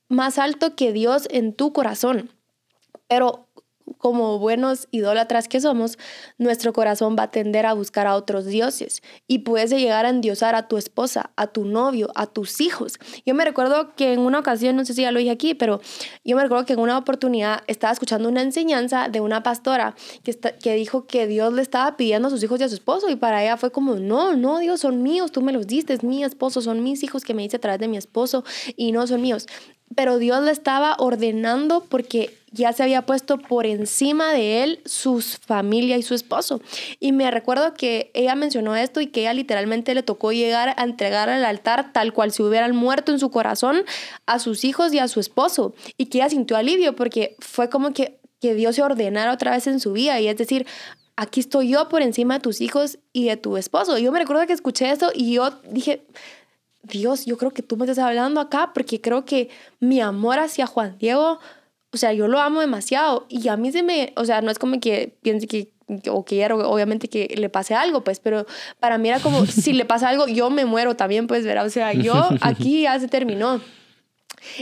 más 0.09 0.39
alto 0.39 0.77
que 0.77 0.93
Dios 0.93 1.27
en 1.31 1.55
tu 1.55 1.73
corazón. 1.73 2.31
Pero 3.09 3.49
como 3.99 4.39
buenos 4.39 4.89
idólatras 4.91 5.49
que 5.49 5.61
somos, 5.61 5.99
nuestro 6.39 6.73
corazón 6.73 7.17
va 7.19 7.25
a 7.25 7.31
tender 7.31 7.67
a 7.67 7.73
buscar 7.73 8.07
a 8.07 8.17
otros 8.17 8.47
dioses 8.47 9.03
y 9.27 9.41
puedes 9.41 9.71
llegar 9.71 10.07
a 10.07 10.11
endiosar 10.11 10.55
a 10.55 10.69
tu 10.69 10.77
esposa, 10.77 11.31
a 11.37 11.49
tu 11.49 11.65
novio, 11.65 12.11
a 12.15 12.27
tus 12.27 12.61
hijos. 12.61 12.99
Yo 13.27 13.35
me 13.35 13.45
recuerdo 13.45 13.95
que 13.95 14.13
en 14.13 14.21
una 14.21 14.39
ocasión, 14.39 14.77
no 14.77 14.85
sé 14.85 14.95
si 14.95 15.03
ya 15.03 15.13
lo 15.13 15.19
dije 15.19 15.31
aquí, 15.31 15.55
pero 15.55 15.81
yo 16.25 16.37
me 16.37 16.43
recuerdo 16.43 16.67
que 16.67 16.73
en 16.75 16.81
una 16.81 16.99
oportunidad 16.99 17.63
estaba 17.67 17.93
escuchando 17.93 18.29
una 18.29 18.43
enseñanza 18.43 19.09
de 19.09 19.21
una 19.21 19.43
pastora 19.43 19.95
que, 20.23 20.39
que 20.39 20.75
dijo 20.75 21.07
que 21.07 21.27
Dios 21.27 21.53
le 21.53 21.63
estaba 21.63 21.97
pidiendo 21.97 22.29
a 22.29 22.31
sus 22.31 22.43
hijos 22.43 22.61
y 22.61 22.65
a 22.65 22.69
su 22.69 22.75
esposo 22.75 23.09
y 23.09 23.17
para 23.17 23.43
ella 23.43 23.57
fue 23.57 23.71
como, 23.71 23.97
no, 23.97 24.37
no, 24.37 24.59
Dios, 24.59 24.81
son 24.81 25.03
míos, 25.03 25.33
tú 25.33 25.43
me 25.43 25.53
los 25.53 25.67
diste, 25.67 25.93
es 25.93 26.03
mi 26.03 26.25
esposo, 26.25 26.61
son 26.61 26.83
mis 26.83 27.03
hijos 27.03 27.25
que 27.25 27.35
me 27.35 27.45
hice 27.45 27.57
a 27.57 27.61
través 27.61 27.81
de 27.81 27.89
mi 27.89 27.97
esposo 27.97 28.45
y 28.77 28.93
no 28.93 29.07
son 29.07 29.23
míos 29.23 29.47
pero 29.95 30.19
Dios 30.19 30.43
le 30.45 30.53
estaba 30.53 30.95
ordenando 30.99 31.85
porque 31.89 32.39
ya 32.53 32.73
se 32.73 32.83
había 32.83 33.07
puesto 33.07 33.39
por 33.39 33.67
encima 33.67 34.33
de 34.33 34.63
él 34.63 34.81
su 34.85 35.21
familia 35.21 35.97
y 35.97 36.03
su 36.03 36.15
esposo. 36.15 36.61
Y 36.99 37.13
me 37.13 37.31
recuerdo 37.31 37.75
que 37.75 38.11
ella 38.15 38.35
mencionó 38.35 38.75
esto 38.77 39.01
y 39.01 39.07
que 39.07 39.21
ella 39.21 39.35
literalmente 39.35 39.95
le 39.95 40.03
tocó 40.03 40.33
llegar 40.33 40.75
a 40.77 40.83
entregar 40.83 41.29
al 41.29 41.45
altar 41.45 41.93
tal 41.93 42.13
cual 42.13 42.33
si 42.33 42.43
hubieran 42.43 42.75
muerto 42.75 43.13
en 43.13 43.19
su 43.19 43.31
corazón 43.31 43.85
a 44.27 44.39
sus 44.39 44.65
hijos 44.65 44.93
y 44.93 44.99
a 44.99 45.09
su 45.09 45.21
esposo. 45.21 45.75
Y 45.97 46.07
que 46.07 46.19
ella 46.19 46.31
sintió 46.31 46.57
alivio 46.57 46.97
porque 46.97 47.37
fue 47.39 47.69
como 47.69 47.93
que, 47.93 48.19
que 48.41 48.55
Dios 48.55 48.77
se 48.77 48.83
ordenara 48.83 49.33
otra 49.33 49.53
vez 49.53 49.67
en 49.67 49.79
su 49.79 49.93
vida. 49.93 50.21
Y 50.21 50.27
es 50.27 50.37
decir, 50.37 50.67
aquí 51.17 51.41
estoy 51.41 51.69
yo 51.69 51.89
por 51.89 52.03
encima 52.03 52.35
de 52.35 52.41
tus 52.41 52.61
hijos 52.61 52.99
y 53.13 53.27
de 53.27 53.37
tu 53.37 53.57
esposo. 53.57 53.99
Yo 53.99 54.11
me 54.11 54.19
recuerdo 54.19 54.47
que 54.47 54.53
escuché 54.53 54.91
esto 54.91 55.13
y 55.15 55.35
yo 55.35 55.51
dije, 55.71 56.03
Dios, 56.83 57.27
yo 57.27 57.37
creo 57.37 57.53
que 57.53 57.63
tú 57.63 57.77
me 57.77 57.85
estás 57.85 57.99
hablando 57.99 58.41
acá 58.41 58.73
porque 58.73 59.01
creo 59.01 59.25
que 59.25 59.51
mi 59.81 60.01
amor 60.01 60.39
hacia 60.39 60.67
Juan 60.67 60.97
Diego, 60.99 61.39
o 61.93 61.97
sea, 61.97 62.13
yo 62.13 62.29
lo 62.29 62.39
amo 62.39 62.61
demasiado 62.61 63.27
y 63.29 63.49
a 63.49 63.57
mí 63.57 63.73
se 63.73 63.83
me, 63.83 64.13
o 64.17 64.25
sea, 64.25 64.41
no 64.43 64.51
es 64.51 64.59
como 64.59 64.79
que 64.81 65.17
piense 65.23 65.47
que 65.47 65.71
o 66.09 66.25
quiero 66.25 66.59
obviamente 66.71 67.09
que 67.09 67.35
le 67.37 67.49
pase 67.49 67.75
algo, 67.75 68.05
pues, 68.05 68.21
pero 68.21 68.47
para 68.79 68.99
mí 68.99 69.09
era 69.09 69.21
como, 69.21 69.45
si 69.47 69.73
le 69.73 69.85
pasa 69.85 70.09
algo, 70.09 70.29
yo 70.29 70.51
me 70.51 70.65
muero 70.65 70.95
también, 70.95 71.27
pues, 71.27 71.45
¿verdad? 71.45 71.67
O 71.67 71.71
sea, 71.71 71.93
yo 71.93 72.15
aquí 72.41 72.83
ya 72.83 72.99
se 73.01 73.09
terminó. 73.09 73.61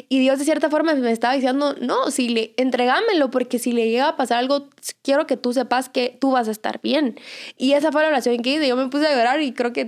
Y 0.09 0.19
Dios 0.19 0.39
de 0.39 0.45
cierta 0.45 0.71
forma 0.71 0.95
me 0.95 1.13
estaba 1.13 1.35
diciendo, 1.35 1.75
no, 1.81 2.11
si 2.11 2.29
le, 2.29 2.55
entregámelo, 2.57 3.31
porque 3.31 3.59
si 3.59 3.73
le 3.73 3.89
llega 3.89 4.09
a 4.09 4.17
pasar 4.17 4.39
algo, 4.39 4.69
quiero 5.03 5.27
que 5.27 5.37
tú 5.37 5.53
sepas 5.53 5.89
que 5.89 6.17
tú 6.21 6.33
vas 6.33 6.49
a 6.49 6.51
estar 6.51 6.81
bien. 6.83 7.19
Y 7.57 7.73
esa 7.73 7.93
fue 7.93 8.03
la 8.03 8.09
oración 8.09 8.39
que 8.43 8.55
hice. 8.55 8.69
Yo 8.69 8.77
me 8.77 8.89
puse 8.89 9.07
a 9.07 9.15
llorar 9.15 9.41
y 9.41 9.53
creo 9.53 9.73
que 9.73 9.87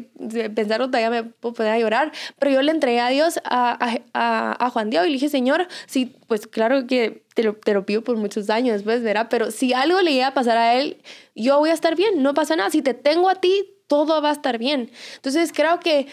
pensaron 0.54 0.90
todavía 0.90 1.10
me 1.10 1.24
podía 1.24 1.78
llorar, 1.78 2.12
pero 2.38 2.52
yo 2.52 2.62
le 2.62 2.70
entregué 2.70 3.00
a 3.00 3.08
Dios, 3.08 3.38
a, 3.44 4.00
a, 4.14 4.64
a, 4.64 4.70
Juan 4.70 4.90
Diego, 4.90 5.04
y 5.04 5.08
le 5.08 5.14
dije, 5.14 5.28
Señor, 5.28 5.68
sí, 5.86 6.16
pues 6.26 6.46
claro 6.46 6.86
que 6.86 7.24
te 7.34 7.42
lo, 7.42 7.54
te 7.54 7.74
lo 7.74 7.84
pido 7.86 8.02
por 8.02 8.16
muchos 8.16 8.50
años 8.50 8.74
después, 8.74 9.02
¿verdad? 9.02 9.28
Pero 9.30 9.50
si 9.50 9.72
algo 9.72 10.00
le 10.00 10.12
llega 10.12 10.28
a 10.28 10.34
pasar 10.34 10.56
a 10.56 10.74
él, 10.74 10.98
yo 11.34 11.58
voy 11.58 11.70
a 11.70 11.74
estar 11.74 11.96
bien, 11.96 12.22
no 12.22 12.34
pasa 12.34 12.56
nada. 12.56 12.70
Si 12.70 12.82
te 12.82 12.94
tengo 12.94 13.28
a 13.28 13.36
ti, 13.36 13.76
todo 13.86 14.22
va 14.22 14.30
a 14.30 14.32
estar 14.32 14.58
bien. 14.58 14.90
Entonces 15.16 15.52
creo 15.52 15.80
que 15.80 16.06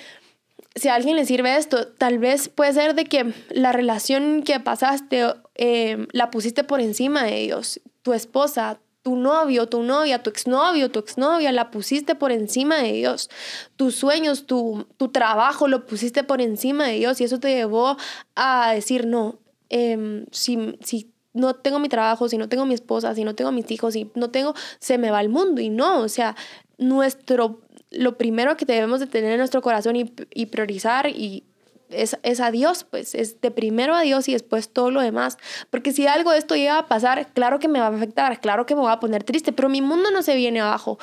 si 0.78 0.88
a 0.88 0.96
alguien 0.96 1.16
le 1.16 1.26
sirve 1.26 1.58
esto, 1.58 1.88
tal 1.88 2.20
vez 2.20 2.50
puede 2.50 2.74
ser 2.74 2.96
de 2.96 3.06
que 3.06 3.34
la 3.50 3.72
relación 3.72 4.44
que 4.44 4.60
pasaste 4.60 5.26
eh, 5.56 6.08
la 6.12 6.32
pusiste 6.32 6.64
por 6.64 6.82
encima 6.82 7.24
de 7.24 7.42
Dios. 7.42 7.82
Tu 8.04 8.14
esposa, 8.14 8.80
tu 9.02 9.16
novio, 9.16 9.68
tu 9.68 9.84
novia, 9.84 10.22
tu 10.22 10.30
exnovio, 10.30 10.92
tu 10.92 11.00
exnovia, 11.00 11.52
la 11.52 11.72
pusiste 11.72 12.16
por 12.16 12.32
encima 12.32 12.78
de 12.78 12.94
Dios. 12.94 13.30
Tus 13.76 13.96
sueños, 13.96 14.46
tu, 14.46 14.86
tu 14.98 15.10
trabajo 15.10 15.68
lo 15.68 15.86
pusiste 15.86 16.24
por 16.24 16.42
encima 16.42 16.88
de 16.88 16.94
Dios 16.94 17.22
y 17.22 17.24
eso 17.24 17.40
te 17.40 17.56
llevó 17.56 17.98
a 18.36 18.74
decir, 18.74 19.08
no, 19.08 19.40
em, 19.70 20.26
si, 20.32 20.78
si 20.84 21.12
no 21.34 21.56
tengo 21.56 21.80
mi 21.80 21.90
trabajo, 21.90 22.28
si 22.30 22.38
no 22.38 22.50
tengo 22.50 22.66
mi 22.66 22.74
esposa, 22.74 23.16
si 23.16 23.24
no 23.24 23.36
tengo 23.36 23.52
mis 23.52 23.70
hijos, 23.72 23.94
si 23.94 24.12
no 24.16 24.30
tengo, 24.30 24.54
se 24.80 24.98
me 24.98 25.12
va 25.12 25.22
el 25.22 25.30
mundo. 25.30 25.62
Y 25.62 25.70
no, 25.70 26.02
o 26.02 26.10
sea, 26.10 26.36
nuestro 26.78 27.62
lo 27.92 28.18
primero 28.18 28.58
que 28.58 28.66
debemos 28.66 29.00
de 29.00 29.08
tener 29.08 29.32
en 29.32 29.38
nuestro 29.38 29.62
corazón 29.62 29.96
y, 29.96 30.46
priorizar 30.48 31.08
y 31.08 31.44
es, 31.90 32.18
es, 32.24 32.40
a 32.40 32.52
Dios, 32.52 32.84
pues 32.84 33.16
es 33.16 33.40
de 33.40 33.52
primero 33.52 33.96
a 33.96 34.02
Dios 34.02 34.28
y 34.28 34.34
después 34.34 34.70
todo 34.70 34.92
lo 34.92 35.02
demás. 35.02 35.38
Porque 35.70 35.94
si 35.94 36.06
algo 36.06 36.32
de 36.32 36.40
esto 36.40 36.56
llega 36.56 36.80
a 36.80 36.88
pasar, 36.88 37.32
claro 37.34 37.60
que 37.60 37.68
me 37.68 37.80
va 37.80 37.88
a 37.88 37.96
afectar, 37.96 38.40
claro 38.42 38.66
que 38.66 38.76
me 38.76 38.82
va 38.82 38.94
a 38.94 39.00
poner 39.00 39.24
triste, 39.24 39.54
pero 39.54 39.70
mi 39.70 39.82
mundo 39.82 40.12
no 40.12 40.22
se 40.22 40.36
viene 40.36 40.60
abajo. 40.60 41.00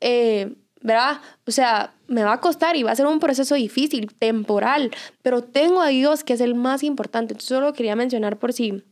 Eh, 0.00 0.54
¿Verdad? 0.80 1.22
O 1.46 1.50
sea, 1.50 1.94
me 2.08 2.22
va 2.22 2.34
a 2.34 2.40
costar 2.40 2.76
y 2.76 2.82
va 2.82 2.92
a 2.92 2.96
ser 2.96 3.06
un 3.06 3.18
proceso 3.18 3.54
difícil, 3.54 4.14
temporal, 4.14 4.90
pero 5.22 5.42
tengo 5.42 5.80
a 5.80 5.88
Dios 5.88 6.24
que 6.24 6.34
es 6.34 6.42
el 6.42 6.54
más 6.54 6.82
importante. 6.82 7.32
Entonces 7.32 7.48
solo 7.48 7.72
quería 7.72 7.96
mencionar 7.96 8.38
por 8.38 8.52
si 8.52 8.84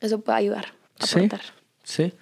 eso 0.00 0.20
puede 0.20 0.38
ayudar, 0.38 0.66
aportar. 1.00 1.40
Sí, 1.82 2.04
sí. 2.04 2.12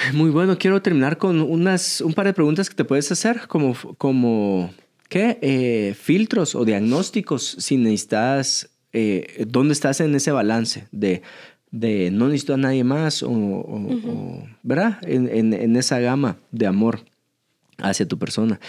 Muy 0.14 0.30
bueno, 0.30 0.56
quiero 0.58 0.82
terminar 0.82 1.18
con 1.18 1.40
unas, 1.40 2.00
un 2.00 2.14
par 2.14 2.26
de 2.26 2.32
preguntas 2.32 2.68
que 2.68 2.74
te 2.74 2.84
puedes 2.84 3.10
hacer 3.12 3.46
como, 3.48 3.74
como 3.98 4.72
¿qué? 5.08 5.38
Eh, 5.42 5.94
filtros 5.94 6.54
o 6.54 6.64
diagnósticos 6.64 7.56
si 7.58 7.76
necesitas, 7.76 8.70
eh, 8.92 9.44
dónde 9.48 9.72
estás 9.72 10.00
en 10.00 10.14
ese 10.14 10.32
balance 10.32 10.86
de, 10.90 11.22
de 11.70 12.10
no 12.10 12.28
necesito 12.28 12.54
a 12.54 12.58
nadie 12.58 12.84
más 12.84 13.22
o, 13.22 14.44
¿verdad? 14.62 14.98
En, 15.02 15.52
en, 15.52 15.76
esa 15.76 16.00
gama 16.00 16.36
de 16.50 16.66
amor 16.66 17.00
hacia 17.78 18.06
tu 18.06 18.18
persona. 18.18 18.60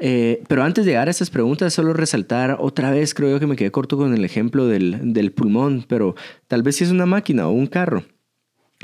Eh, 0.00 0.42
pero 0.48 0.64
antes 0.64 0.84
de 0.84 0.90
llegar 0.90 1.08
a 1.08 1.10
estas 1.10 1.30
preguntas, 1.30 1.72
solo 1.72 1.92
resaltar 1.92 2.56
otra 2.60 2.90
vez, 2.90 3.14
creo 3.14 3.30
yo 3.30 3.40
que 3.40 3.46
me 3.46 3.56
quedé 3.56 3.70
corto 3.70 3.96
con 3.96 4.12
el 4.12 4.24
ejemplo 4.24 4.66
del, 4.66 5.12
del 5.12 5.32
pulmón, 5.32 5.84
pero 5.88 6.14
tal 6.48 6.62
vez 6.62 6.76
si 6.76 6.84
es 6.84 6.90
una 6.90 7.06
máquina 7.06 7.46
o 7.48 7.52
un 7.52 7.66
carro. 7.66 8.04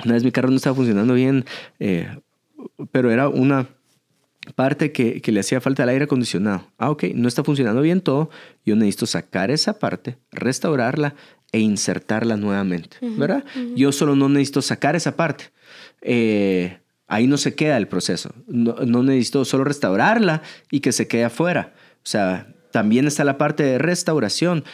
Una 0.05 0.15
vez 0.15 0.25
mi 0.25 0.33
carro 0.33 0.51
no 0.51 0.57
estaba 0.57 0.77
funcionando 0.77 1.15
bien, 1.15 1.45
pero 2.93 3.11
era 3.11 3.29
una 3.29 3.69
parte 4.55 4.93
que, 4.93 5.23
le 5.25 5.41
hacía 5.41 5.61
falta 5.61 5.83
el 5.83 5.89
aire 5.91 6.05
acondicionado. 6.05 6.67
Ah, 6.79 6.91
ok, 6.91 7.05
no 7.15 7.29
está 7.29 7.45
funcionando 7.45 7.83
bien 7.83 8.01
todo. 8.01 8.31
Yo 8.65 8.77
necesito 8.77 9.07
sacar 9.07 9.51
esa 9.51 9.79
parte, 9.79 10.19
restaurarla 10.33 11.15
e 11.53 11.61
insertarla 11.61 12.37
nuevamente, 12.37 12.97
¿verdad? 13.01 13.45
Yo 13.75 13.93
solo 13.93 14.15
no 14.15 14.29
necesito 14.29 14.63
sacar 14.63 14.97
esa 14.97 15.17
parte. 15.17 15.53
Eh, 16.01 16.79
ahí 17.07 17.27
no 17.27 17.37
se 17.37 17.55
queda 17.55 17.77
el 17.77 17.89
proceso. 17.89 18.33
No, 18.47 18.75
no, 18.87 19.03
necesito 19.03 19.45
solo 19.45 19.65
restaurarla 19.65 20.43
y 20.71 20.81
que 20.81 20.93
se 20.93 21.09
quede 21.09 21.25
afuera. 21.25 21.75
O 21.97 22.07
sea, 22.07 22.55
también 22.73 23.07
está 23.07 23.25
la 23.25 23.37
parte 23.37 23.63
de 23.63 23.79
restauración, 23.79 24.65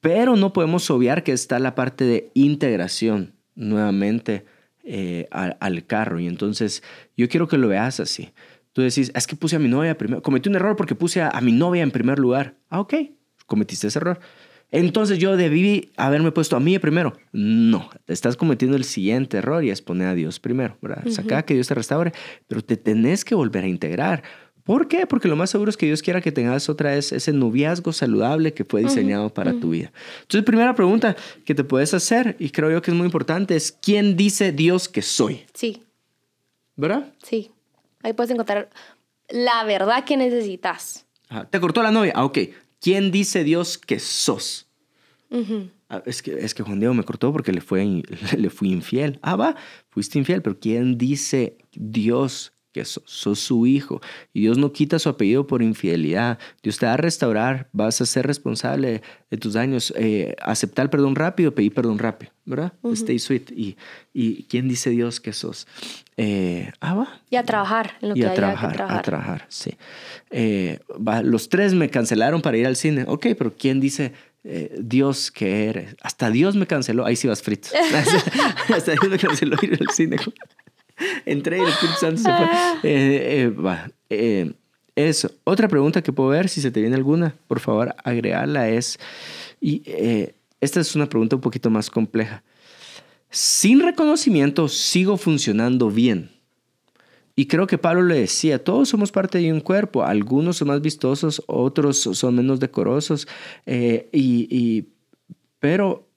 pero 0.00 0.36
no 0.36 0.52
podemos 0.52 0.90
obviar 0.90 1.22
que 1.24 1.32
está 1.32 1.58
la 1.58 1.74
parte 1.74 2.04
de 2.04 2.30
integración 2.34 3.37
nuevamente 3.58 4.46
eh, 4.84 5.28
al, 5.30 5.84
carro. 5.84 6.18
Y 6.18 6.26
entonces 6.26 6.82
yo 7.16 7.28
quiero 7.28 7.48
que 7.48 7.58
lo 7.58 7.68
veas 7.68 8.00
así. 8.00 8.30
Tú 8.72 8.82
decís, 8.82 9.12
es 9.14 9.26
que 9.26 9.36
puse 9.36 9.56
a 9.56 9.58
mi 9.58 9.68
novia 9.68 9.98
primero. 9.98 10.22
Cometí 10.22 10.48
un 10.48 10.56
error 10.56 10.76
porque 10.76 10.94
puse 10.94 11.20
a, 11.20 11.38
mi 11.42 11.52
novia 11.52 11.82
en 11.82 11.90
primer 11.90 12.18
lugar. 12.18 12.54
Ah, 12.70 12.80
ok, 12.80 12.94
cometiste 13.46 13.88
ese 13.88 13.98
error. 13.98 14.20
Entonces 14.70 15.18
yo 15.18 15.36
debí 15.36 15.92
haberme 15.96 16.30
puesto 16.30 16.56
a 16.56 16.60
mí 16.60 16.78
primero. 16.78 17.14
No, 17.32 17.88
estás 18.06 18.36
cometiendo 18.36 18.76
el 18.76 18.84
siguiente 18.84 19.38
error 19.38 19.64
y 19.64 19.70
es 19.70 19.82
poner 19.82 20.08
a 20.08 20.14
Dios 20.14 20.40
primero, 20.40 20.76
¿verdad? 20.82 21.06
Saca 21.08 21.42
que 21.42 21.54
Dios 21.54 21.68
te 21.68 21.74
restaure, 21.74 22.12
pero 22.46 22.62
te 22.62 22.76
tenés 22.76 23.24
que 23.24 23.34
volver 23.34 23.64
a 23.64 23.68
integrar. 23.68 24.22
¿Por 24.68 24.86
qué? 24.86 25.06
Porque 25.06 25.28
lo 25.28 25.36
más 25.36 25.48
seguro 25.48 25.70
es 25.70 25.78
que 25.78 25.86
Dios 25.86 26.02
quiera 26.02 26.20
que 26.20 26.30
tengas 26.30 26.68
otra 26.68 26.90
vez 26.90 27.10
ese 27.12 27.32
noviazgo 27.32 27.90
saludable 27.90 28.52
que 28.52 28.66
fue 28.66 28.82
diseñado 28.82 29.32
para 29.32 29.58
tu 29.58 29.70
vida. 29.70 29.90
Entonces, 30.20 30.44
primera 30.44 30.74
pregunta 30.74 31.16
que 31.46 31.54
te 31.54 31.64
puedes 31.64 31.94
hacer, 31.94 32.36
y 32.38 32.50
creo 32.50 32.70
yo 32.70 32.82
que 32.82 32.90
es 32.90 32.94
muy 32.94 33.06
importante, 33.06 33.56
es 33.56 33.72
¿quién 33.72 34.14
dice 34.14 34.52
Dios 34.52 34.86
que 34.86 35.00
soy? 35.00 35.46
Sí. 35.54 35.84
¿Verdad? 36.76 37.14
Sí. 37.22 37.50
Ahí 38.02 38.12
puedes 38.12 38.30
encontrar 38.30 38.68
la 39.30 39.64
verdad 39.64 40.04
que 40.04 40.18
necesitas. 40.18 41.06
Te 41.48 41.60
cortó 41.60 41.82
la 41.82 41.90
novia. 41.90 42.12
Ah, 42.14 42.26
ok. 42.26 42.38
¿Quién 42.78 43.10
dice 43.10 43.44
Dios 43.44 43.78
que 43.78 43.98
sos? 43.98 44.68
Ah, 45.88 46.02
es, 46.04 46.20
que, 46.20 46.32
es 46.32 46.52
que 46.52 46.62
Juan 46.62 46.78
Diego 46.78 46.92
me 46.92 47.04
cortó 47.04 47.32
porque 47.32 47.52
le, 47.52 47.62
fue, 47.62 48.02
le 48.36 48.50
fui 48.50 48.70
infiel. 48.70 49.18
Ah, 49.22 49.36
va, 49.36 49.56
fuiste 49.88 50.18
infiel, 50.18 50.42
pero 50.42 50.60
¿quién 50.60 50.98
dice 50.98 51.56
Dios 51.72 52.52
que 52.72 52.84
sos, 52.84 53.38
su 53.38 53.66
hijo. 53.66 54.00
Y 54.32 54.42
Dios 54.42 54.58
no 54.58 54.72
quita 54.72 54.98
su 54.98 55.08
apellido 55.08 55.46
por 55.46 55.62
infidelidad. 55.62 56.38
Dios 56.62 56.78
te 56.78 56.86
va 56.86 56.94
a 56.94 56.96
restaurar, 56.96 57.68
vas 57.72 58.00
a 58.00 58.06
ser 58.06 58.26
responsable 58.26 59.02
de 59.30 59.36
tus 59.36 59.54
daños. 59.54 59.92
Eh, 59.96 60.34
aceptar 60.40 60.90
perdón 60.90 61.14
rápido, 61.14 61.54
pedir 61.54 61.72
perdón 61.72 61.98
rápido, 61.98 62.32
¿verdad? 62.44 62.72
Stay 62.92 63.18
sweet. 63.18 63.50
Y, 63.52 63.76
¿Y 64.12 64.44
quién 64.44 64.68
dice 64.68 64.90
Dios 64.90 65.20
que 65.20 65.32
sos? 65.32 65.66
Eh, 66.16 66.70
ah, 66.80 66.94
va. 66.94 67.20
Y 67.30 67.36
a 67.36 67.42
trabajar 67.42 67.96
en 68.02 68.10
lo 68.10 68.16
y 68.16 68.20
que 68.20 68.26
a 68.26 68.34
trabajar, 68.34 68.70
que 68.70 68.76
trabajar. 68.76 68.98
A 68.98 69.02
trabajar, 69.02 69.46
sí. 69.48 69.76
Eh, 70.30 70.80
los 71.22 71.48
tres 71.48 71.74
me 71.74 71.88
cancelaron 71.90 72.42
para 72.42 72.56
ir 72.56 72.66
al 72.66 72.76
cine. 72.76 73.04
Ok, 73.06 73.28
pero 73.36 73.54
¿quién 73.56 73.80
dice 73.80 74.12
Dios 74.78 75.30
que 75.30 75.66
eres? 75.66 75.96
Hasta 76.00 76.30
Dios 76.30 76.56
me 76.56 76.66
canceló. 76.66 77.04
Ahí 77.04 77.16
sí 77.16 77.28
vas 77.28 77.42
frito. 77.42 77.68
Hasta 78.74 78.92
Dios 78.92 79.08
me 79.08 79.18
canceló 79.18 79.56
ir 79.62 79.78
al 79.80 79.90
cine. 79.90 80.16
Entré 81.24 81.58
y 81.58 81.60
el 81.60 81.68
Espíritu 81.68 81.98
Santo 81.98 82.22
se 82.22 82.28
fue. 82.28 82.46
Ah. 82.50 82.80
Eh, 82.82 83.52
eh, 83.54 83.90
eh, 84.10 84.52
eso. 84.94 85.30
Otra 85.44 85.68
pregunta 85.68 86.02
que 86.02 86.12
puedo 86.12 86.30
ver, 86.30 86.48
si 86.48 86.60
se 86.60 86.70
te 86.70 86.80
viene 86.80 86.96
alguna, 86.96 87.34
por 87.46 87.60
favor, 87.60 87.94
agregarla 88.04 88.68
es, 88.68 88.98
y 89.60 89.82
esta 90.60 90.80
es 90.80 90.94
una 90.96 91.08
pregunta 91.08 91.36
un 91.36 91.42
poquito 91.42 91.70
más 91.70 91.88
compleja. 91.88 92.42
Sin 93.30 93.80
reconocimiento 93.80 94.68
sigo 94.68 95.16
funcionando 95.16 95.90
bien. 95.90 96.30
Y 97.36 97.46
creo 97.46 97.68
que 97.68 97.78
Pablo 97.78 98.02
le 98.02 98.18
decía, 98.18 98.64
todos 98.64 98.88
somos 98.88 99.12
parte 99.12 99.38
de 99.38 99.52
un 99.52 99.60
cuerpo, 99.60 100.02
algunos 100.02 100.56
son 100.56 100.68
más 100.68 100.80
vistosos, 100.80 101.40
otros 101.46 101.98
son 101.98 102.34
menos 102.34 102.58
decorosos, 102.58 103.28
y, 103.64 104.88
pero, 105.60 106.08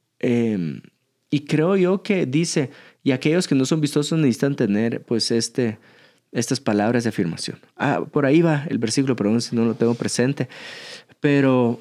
y 1.30 1.40
creo 1.42 1.76
yo 1.76 2.02
que 2.02 2.26
dice, 2.26 2.72
y 3.04 3.12
aquellos 3.12 3.48
que 3.48 3.56
no 3.56 3.66
son 3.66 3.82
vistosos 3.82 4.18
necesitan 4.20 4.56
tener 4.56 5.04
pues 5.04 5.32
este, 5.32 5.80
estas 6.32 6.60
palabras 6.60 7.04
de 7.04 7.10
afirmación. 7.10 7.60
Ah, 7.76 8.04
por 8.12 8.26
ahí 8.26 8.42
va 8.42 8.66
el 8.70 8.78
versículo, 8.78 9.16
perdón 9.16 9.42
si 9.42 9.56
no 9.56 9.66
lo 9.66 9.74
tengo 9.74 9.96
presente. 9.96 10.48
Pero 11.20 11.80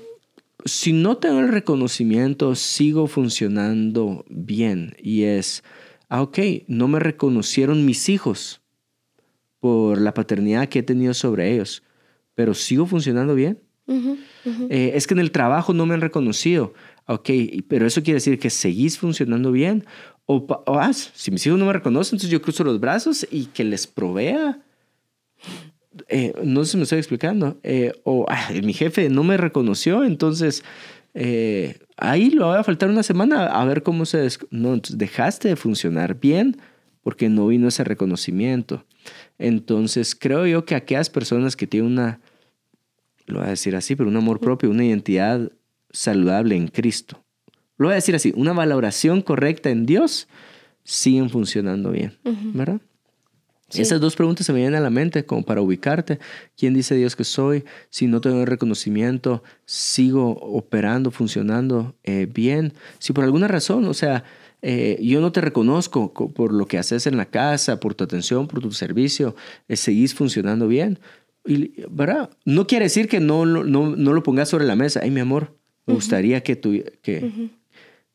si 0.65 0.93
no 0.93 1.19
tengo 1.19 1.41
el 1.41 1.49
reconocimiento, 1.49 2.55
sigo 2.55 3.07
funcionando 3.07 4.25
bien. 4.29 4.95
Y 4.99 5.23
es, 5.25 5.63
ah, 6.09 6.23
ok, 6.23 6.39
no 6.67 6.89
me 6.89 6.99
reconocieron 6.99 7.85
mis 7.85 8.09
hijos 8.09 8.61
por 9.59 10.01
la 10.01 10.15
paternidad 10.15 10.69
que 10.69 10.81
he 10.81 10.83
tenido 10.83 11.13
sobre 11.13 11.53
ellos, 11.53 11.83
pero 12.35 12.55
sigo 12.55 12.87
funcionando 12.87 13.35
bien. 13.35 13.61
Eh, 14.71 14.93
es 14.95 15.09
que 15.09 15.15
en 15.15 15.21
el 15.21 15.33
trabajo 15.33 15.75
no 15.75 15.85
me 15.85 15.95
han 15.95 16.01
reconocido. 16.01 16.75
Ok, 17.07 17.29
pero 17.69 17.87
eso 17.87 18.03
quiere 18.03 18.19
decir 18.19 18.39
que 18.39 18.49
seguís 18.49 18.99
funcionando 18.99 19.51
bien 19.51 19.85
o, 20.27 20.47
ah, 20.67 20.93
si 20.93 21.31
mis 21.31 21.45
hijos 21.47 21.59
no 21.59 21.67
me 21.67 21.73
reconocen, 21.73 22.17
entonces 22.17 22.31
yo 22.31 22.41
cruzo 22.41 22.63
los 22.63 22.79
brazos 22.79 23.27
y 23.31 23.47
que 23.47 23.65
les 23.65 23.87
provea. 23.87 24.61
Eh, 26.09 26.33
no 26.45 26.65
sé 26.65 26.73
si 26.73 26.77
me 26.77 26.85
estoy 26.85 26.99
explicando. 26.99 27.59
Eh, 27.63 27.93
o 28.05 28.27
mi 28.63 28.73
jefe 28.73 29.09
no 29.09 29.25
me 29.25 29.37
reconoció, 29.37 30.05
entonces 30.05 30.63
eh, 31.15 31.79
ahí 31.97 32.31
lo 32.31 32.49
va 32.49 32.61
a 32.61 32.65
faltar 32.65 32.89
una 32.89 33.03
semana 33.03 33.47
a 33.47 33.65
ver 33.65 33.83
cómo 33.83 34.05
se... 34.07 34.29
No, 34.51 34.75
entonces 34.75 34.99
dejaste 34.99 35.49
de 35.49 35.57
funcionar 35.57 36.21
bien 36.21 36.61
porque 37.03 37.29
no 37.29 37.47
vino 37.47 37.69
ese 37.69 37.85
reconocimiento. 37.85 38.85
Entonces 39.39 40.15
creo 40.15 40.47
yo 40.47 40.65
que 40.65 40.75
aquellas 40.75 41.11
personas 41.11 41.57
que 41.57 41.67
tienen 41.67 41.93
una, 41.93 42.21
lo 43.27 43.39
voy 43.39 43.47
a 43.47 43.51
decir 43.51 43.75
así, 43.75 43.97
pero 43.97 44.09
un 44.09 44.17
amor 44.17 44.41
propio, 44.41 44.71
una 44.71 44.85
identidad 44.85 45.51
saludable 45.93 46.57
en 46.57 46.69
Cristo, 46.69 47.25
lo 47.83 47.89
voy 47.89 47.93
a 47.93 47.97
decir 47.97 48.15
así, 48.15 48.33
una 48.37 48.53
valoración 48.53 49.23
correcta 49.23 49.71
en 49.71 49.87
Dios, 49.87 50.29
siguen 50.85 51.31
funcionando 51.31 51.91
bien, 51.91 52.19
¿verdad? 52.25 52.81
Esas 53.73 54.01
dos 54.01 54.17
preguntas 54.17 54.47
se 54.47 54.53
me 54.53 54.59
vienen 54.59 54.75
a 54.77 54.81
la 54.81 54.91
mente 54.91 55.25
como 55.25 55.45
para 55.45 55.63
ubicarte. 55.63 56.19
¿Quién 56.57 56.75
dice 56.75 56.97
Dios 56.97 57.15
que 57.15 57.25
soy? 57.25 57.65
Si 57.89 58.07
no 58.07 58.21
tengo 58.21 58.45
reconocimiento, 58.45 59.43
sigo 59.65 60.31
operando, 60.31 61.11
funcionando 61.11 61.95
eh, 62.03 62.27
bien. 62.33 62.73
Si 62.99 63.13
por 63.13 63.25
alguna 63.25 63.47
razón, 63.47 63.85
o 63.85 63.95
sea, 63.95 64.25
eh, 64.63 64.99
yo 65.01 65.21
no 65.21 65.31
te 65.33 65.41
reconozco 65.41 66.13
por 66.13 66.53
lo 66.53 66.67
que 66.67 66.79
haces 66.79 67.07
en 67.07 67.17
la 67.17 67.27
casa, 67.27 67.79
por 67.79 67.95
tu 67.95 68.05
atención, 68.05 68.49
por 68.49 68.61
tu 68.61 68.73
servicio, 68.73 69.37
eh, 69.69 69.77
seguís 69.77 70.15
funcionando 70.15 70.67
bien. 70.67 70.99
Y, 71.47 71.73
¿verdad? 71.91 72.31
No 72.45 72.67
quiere 72.67 72.87
decir 72.87 73.09
que 73.09 73.21
no, 73.21 73.47
no, 73.47 73.65
no, 73.65 74.13
lo 74.13 74.23
pongas 74.23 74.49
sobre 74.49 74.65
la 74.65 74.77
mesa. 74.77 75.01
Ay, 75.03 75.11
mi 75.11 75.21
amor, 75.21 75.57
me 75.87 75.95
gustaría 75.95 76.43
que, 76.43 76.57
tu, 76.57 76.73
que, 77.03 77.51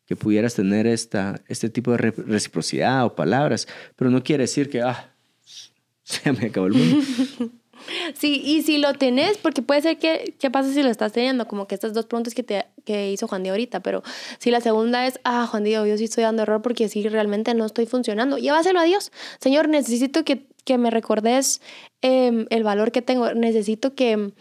que 0.05 0.15
pudieras 0.15 0.53
tener 0.55 0.87
esta, 0.87 1.41
este 1.47 1.69
tipo 1.69 1.91
de 1.91 1.97
reciprocidad 1.97 3.05
o 3.05 3.15
palabras, 3.15 3.67
pero 3.95 4.11
no 4.11 4.23
quiere 4.23 4.43
decir 4.43 4.69
que, 4.69 4.81
ah, 4.81 5.13
se 6.03 6.31
me 6.31 6.47
acabó 6.47 6.67
el 6.67 6.73
mundo. 6.73 7.05
Sí, 8.13 8.41
y 8.43 8.63
si 8.63 8.77
lo 8.77 8.93
tenés, 8.93 9.37
porque 9.37 9.61
puede 9.61 9.81
ser 9.81 9.97
que, 9.97 10.33
¿qué 10.39 10.49
pasa 10.49 10.71
si 10.73 10.81
lo 10.81 10.89
estás 10.89 11.11
teniendo? 11.11 11.47
Como 11.47 11.67
que 11.67 11.75
estas 11.75 11.93
dos 11.93 12.05
preguntas 12.05 12.33
que, 12.33 12.41
te, 12.41 12.65
que 12.83 13.11
hizo 13.11 13.27
Juan 13.27 13.43
Diego 13.43 13.53
ahorita, 13.53 13.81
pero 13.81 14.01
si 14.39 14.49
la 14.49 14.61
segunda 14.61 15.05
es, 15.05 15.19
ah, 15.23 15.45
Juan 15.45 15.63
Diego, 15.63 15.85
yo 15.85 15.97
sí 15.97 16.05
estoy 16.05 16.23
dando 16.23 16.43
error 16.43 16.61
porque 16.61 16.89
sí 16.89 17.07
realmente 17.07 17.53
no 17.53 17.65
estoy 17.65 17.85
funcionando, 17.85 18.37
llévaselo 18.37 18.79
a 18.79 18.83
Dios. 18.83 19.11
Señor, 19.39 19.69
necesito 19.69 20.23
que, 20.23 20.47
que 20.63 20.77
me 20.77 20.89
recordes 20.89 21.61
em, 22.01 22.47
el 22.49 22.63
valor 22.63 22.91
que 22.91 23.01
tengo, 23.01 23.33
necesito 23.33 23.93
que... 23.93 24.31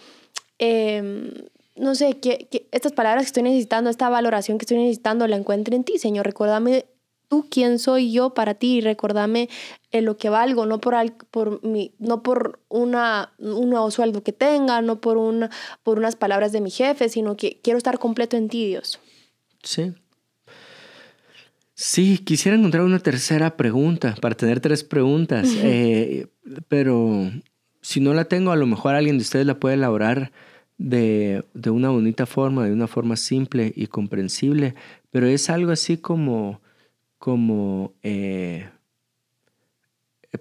Eh, 0.58 1.50
no 1.76 1.94
sé, 1.94 2.18
que, 2.18 2.48
estas 2.72 2.92
palabras 2.92 3.24
que 3.24 3.28
estoy 3.28 3.42
necesitando, 3.42 3.90
esta 3.90 4.08
valoración 4.08 4.58
que 4.58 4.64
estoy 4.64 4.78
necesitando, 4.78 5.26
la 5.26 5.36
encuentre 5.36 5.76
en 5.76 5.84
ti, 5.84 5.98
Señor. 5.98 6.26
Recuérdame 6.26 6.86
tú 7.28 7.46
quién 7.50 7.78
soy 7.78 8.12
yo 8.12 8.34
para 8.34 8.54
ti 8.54 8.76
y 8.76 8.80
recuérdame 8.80 9.48
en 9.90 9.98
eh, 9.98 10.02
lo 10.02 10.16
que 10.16 10.28
valgo, 10.28 10.66
no 10.66 10.80
por, 10.80 10.94
por, 11.30 11.64
mi, 11.64 11.92
no 11.98 12.22
por 12.22 12.60
una, 12.68 13.32
un 13.38 13.70
nuevo 13.70 13.90
sueldo 13.90 14.22
que 14.22 14.32
tenga, 14.32 14.82
no 14.82 15.00
por, 15.00 15.16
una, 15.16 15.50
por 15.82 15.98
unas 15.98 16.16
palabras 16.16 16.52
de 16.52 16.60
mi 16.60 16.70
jefe, 16.70 17.08
sino 17.08 17.36
que 17.36 17.60
quiero 17.62 17.78
estar 17.78 17.98
completo 17.98 18.36
en 18.36 18.48
ti, 18.48 18.66
Dios. 18.66 19.00
Sí. 19.62 19.92
Sí, 21.76 22.18
quisiera 22.18 22.56
encontrar 22.56 22.84
una 22.84 23.00
tercera 23.00 23.56
pregunta 23.56 24.14
para 24.20 24.36
tener 24.36 24.60
tres 24.60 24.84
preguntas, 24.84 25.48
eh, 25.56 26.28
pero 26.68 27.32
si 27.80 27.98
no 27.98 28.14
la 28.14 28.26
tengo, 28.26 28.52
a 28.52 28.56
lo 28.56 28.66
mejor 28.66 28.94
alguien 28.94 29.18
de 29.18 29.22
ustedes 29.22 29.44
la 29.44 29.58
puede 29.58 29.74
elaborar 29.74 30.30
de, 30.78 31.44
de, 31.54 31.70
una 31.70 31.90
bonita 31.90 32.26
forma, 32.26 32.64
de 32.64 32.72
una 32.72 32.88
forma 32.88 33.16
simple 33.16 33.72
y 33.74 33.86
comprensible, 33.86 34.74
pero 35.10 35.26
es 35.26 35.50
algo 35.50 35.70
así 35.72 35.98
como, 35.98 36.60
como 37.18 37.94
eh, 38.02 38.68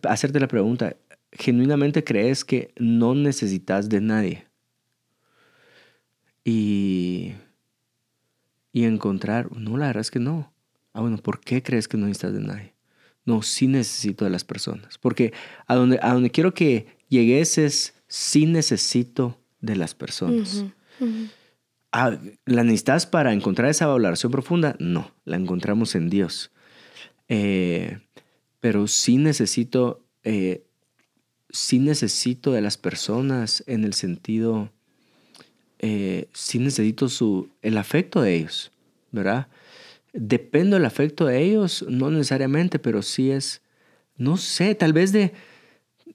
hacerte 0.03 0.39
la 0.39 0.47
pregunta, 0.47 0.95
¿genuinamente 1.31 2.03
crees 2.03 2.43
que 2.43 2.73
no 2.77 3.15
necesitas 3.15 3.89
de 3.89 4.01
nadie? 4.01 4.47
Y, 6.43 7.33
y 8.71 8.85
encontrar, 8.85 9.51
no, 9.55 9.77
la 9.77 9.87
verdad 9.87 10.01
es 10.01 10.11
que 10.11 10.19
no. 10.19 10.51
Ah, 10.93 11.01
bueno, 11.01 11.17
¿por 11.17 11.39
qué 11.39 11.63
crees 11.63 11.87
que 11.87 11.97
no 11.97 12.07
necesitas 12.07 12.33
de 12.33 12.41
nadie? 12.41 12.73
No, 13.25 13.41
sí 13.41 13.67
necesito 13.67 14.25
de 14.25 14.31
las 14.31 14.43
personas. 14.43 14.97
Porque 14.97 15.33
a 15.65 15.75
donde, 15.75 15.99
a 16.01 16.13
donde 16.13 16.29
quiero 16.29 16.53
que 16.53 16.87
llegues 17.07 17.57
es, 17.57 17.95
sí 18.07 18.45
necesito 18.45 19.39
de 19.63 19.77
las 19.77 19.95
personas. 19.95 20.65
Ah, 21.91 22.17
¿La 22.45 22.63
necesitas 22.63 23.07
para 23.07 23.33
encontrar 23.33 23.69
esa 23.69 23.87
valoración 23.87 24.31
profunda? 24.31 24.75
No, 24.77 25.11
la 25.25 25.37
encontramos 25.37 25.95
en 25.95 26.09
Dios. 26.09 26.51
Eh, 27.29 27.99
pero 28.59 28.87
sí 28.87 29.17
necesito, 29.17 30.03
eh, 30.23 30.63
sí 31.49 31.79
necesito 31.79 32.51
de 32.51 32.61
las 32.61 32.77
personas 32.77 33.63
en 33.65 33.85
el 33.85 33.93
sentido, 33.93 34.69
eh, 35.79 36.27
sí 36.33 36.59
necesito 36.59 37.07
su, 37.07 37.49
el 37.61 37.77
afecto 37.77 38.21
de 38.21 38.35
ellos, 38.35 38.71
¿verdad? 39.11 39.47
Dependo 40.11 40.75
del 40.75 40.85
afecto 40.85 41.25
de 41.25 41.41
ellos, 41.41 41.85
no 41.87 42.11
necesariamente, 42.11 42.79
pero 42.79 43.01
sí 43.01 43.31
es, 43.31 43.61
no 44.17 44.35
sé, 44.37 44.75
tal 44.75 44.91
vez 44.93 45.13
de, 45.13 45.33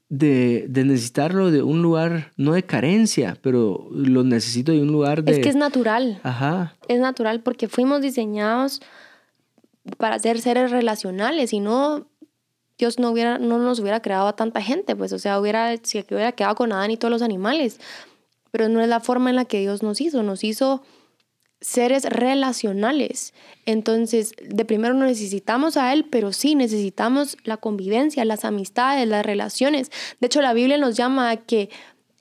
de, 0.09 0.67
de, 0.69 0.85
necesitarlo 0.85 1.51
de 1.51 1.63
un 1.63 1.83
lugar, 1.83 2.33
no 2.37 2.53
de 2.53 2.63
carencia, 2.63 3.37
pero 3.43 3.89
lo 3.93 4.25
necesito 4.25 4.73
de 4.73 4.81
un 4.81 4.89
lugar 4.89 5.23
de... 5.23 5.33
Es 5.33 5.39
que 5.41 5.49
es 5.49 5.57
natural. 5.57 6.21
Ajá. 6.23 6.75
Es 6.89 6.99
natural 6.99 7.41
porque 7.41 7.69
fuimos 7.69 8.01
diseñados 8.01 8.81
para 9.99 10.19
ser 10.19 10.41
seres 10.41 10.71
relacionales 10.71 11.53
y 11.53 11.61
no... 11.61 12.07
Dios 12.79 13.01
no, 13.01 13.11
hubiera, 13.11 13.39
no 13.39 13.59
nos 13.59 13.81
hubiera 13.81 14.01
creado 14.01 14.29
a 14.29 14.37
tanta 14.37 14.63
gente, 14.63 14.95
pues, 14.95 15.13
o 15.13 15.19
sea, 15.19 15.41
hubiera, 15.41 15.77
si 15.83 15.99
hubiera 15.99 16.31
quedado 16.31 16.55
con 16.55 16.73
Adán 16.73 16.93
y 16.93 16.97
todos 16.97 17.11
los 17.11 17.23
animales, 17.23 17.81
pero 18.53 18.69
no 18.69 18.81
es 18.81 18.89
la 18.89 19.01
forma 19.01 19.31
en 19.31 19.37
la 19.37 19.47
que 19.47 19.59
Dios 19.59 19.83
nos 19.83 20.01
hizo, 20.01 20.23
nos 20.23 20.45
hizo 20.45 20.81
seres 21.61 22.05
relacionales. 22.05 23.35
Entonces, 23.67 24.33
de 24.41 24.65
primero 24.65 24.95
no 24.95 25.07
necesitamos 25.07 25.77
a 25.77 25.93
Él, 25.93 26.07
pero 26.09 26.33
sí 26.33 26.55
necesitamos 26.55 27.37
la 27.45 27.57
convivencia, 27.57 28.25
las 28.25 28.45
amistades, 28.45 29.09
las 29.09 29.25
relaciones. 29.25 29.91
De 30.21 30.27
hecho, 30.27 30.41
la 30.41 30.53
Biblia 30.53 30.79
nos 30.79 30.97
llama 30.97 31.31
a 31.31 31.37
que 31.37 31.71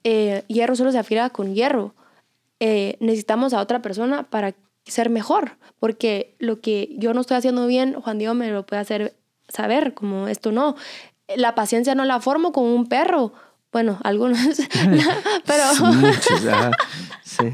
eh, 0.03 0.43
hierro 0.47 0.75
solo 0.75 0.91
se 0.91 0.97
afiera 0.97 1.29
con 1.29 1.53
hierro. 1.53 1.93
Eh, 2.59 2.97
necesitamos 2.99 3.53
a 3.53 3.61
otra 3.61 3.81
persona 3.81 4.23
para 4.23 4.55
ser 4.85 5.09
mejor, 5.09 5.57
porque 5.79 6.35
lo 6.39 6.61
que 6.61 6.95
yo 6.97 7.13
no 7.13 7.21
estoy 7.21 7.37
haciendo 7.37 7.67
bien, 7.67 7.93
Juan 7.93 8.17
Diego 8.17 8.33
me 8.33 8.49
lo 8.49 8.65
puede 8.65 8.81
hacer 8.81 9.15
saber, 9.47 9.93
como 9.93 10.27
esto 10.27 10.51
no. 10.51 10.75
La 11.35 11.55
paciencia 11.55 11.93
no 11.93 12.05
la 12.05 12.19
formo 12.19 12.51
con 12.51 12.63
un 12.63 12.87
perro. 12.87 13.33
Bueno, 13.71 13.99
algunos, 14.03 14.39
pero... 15.45 15.63
sí. 17.23 17.53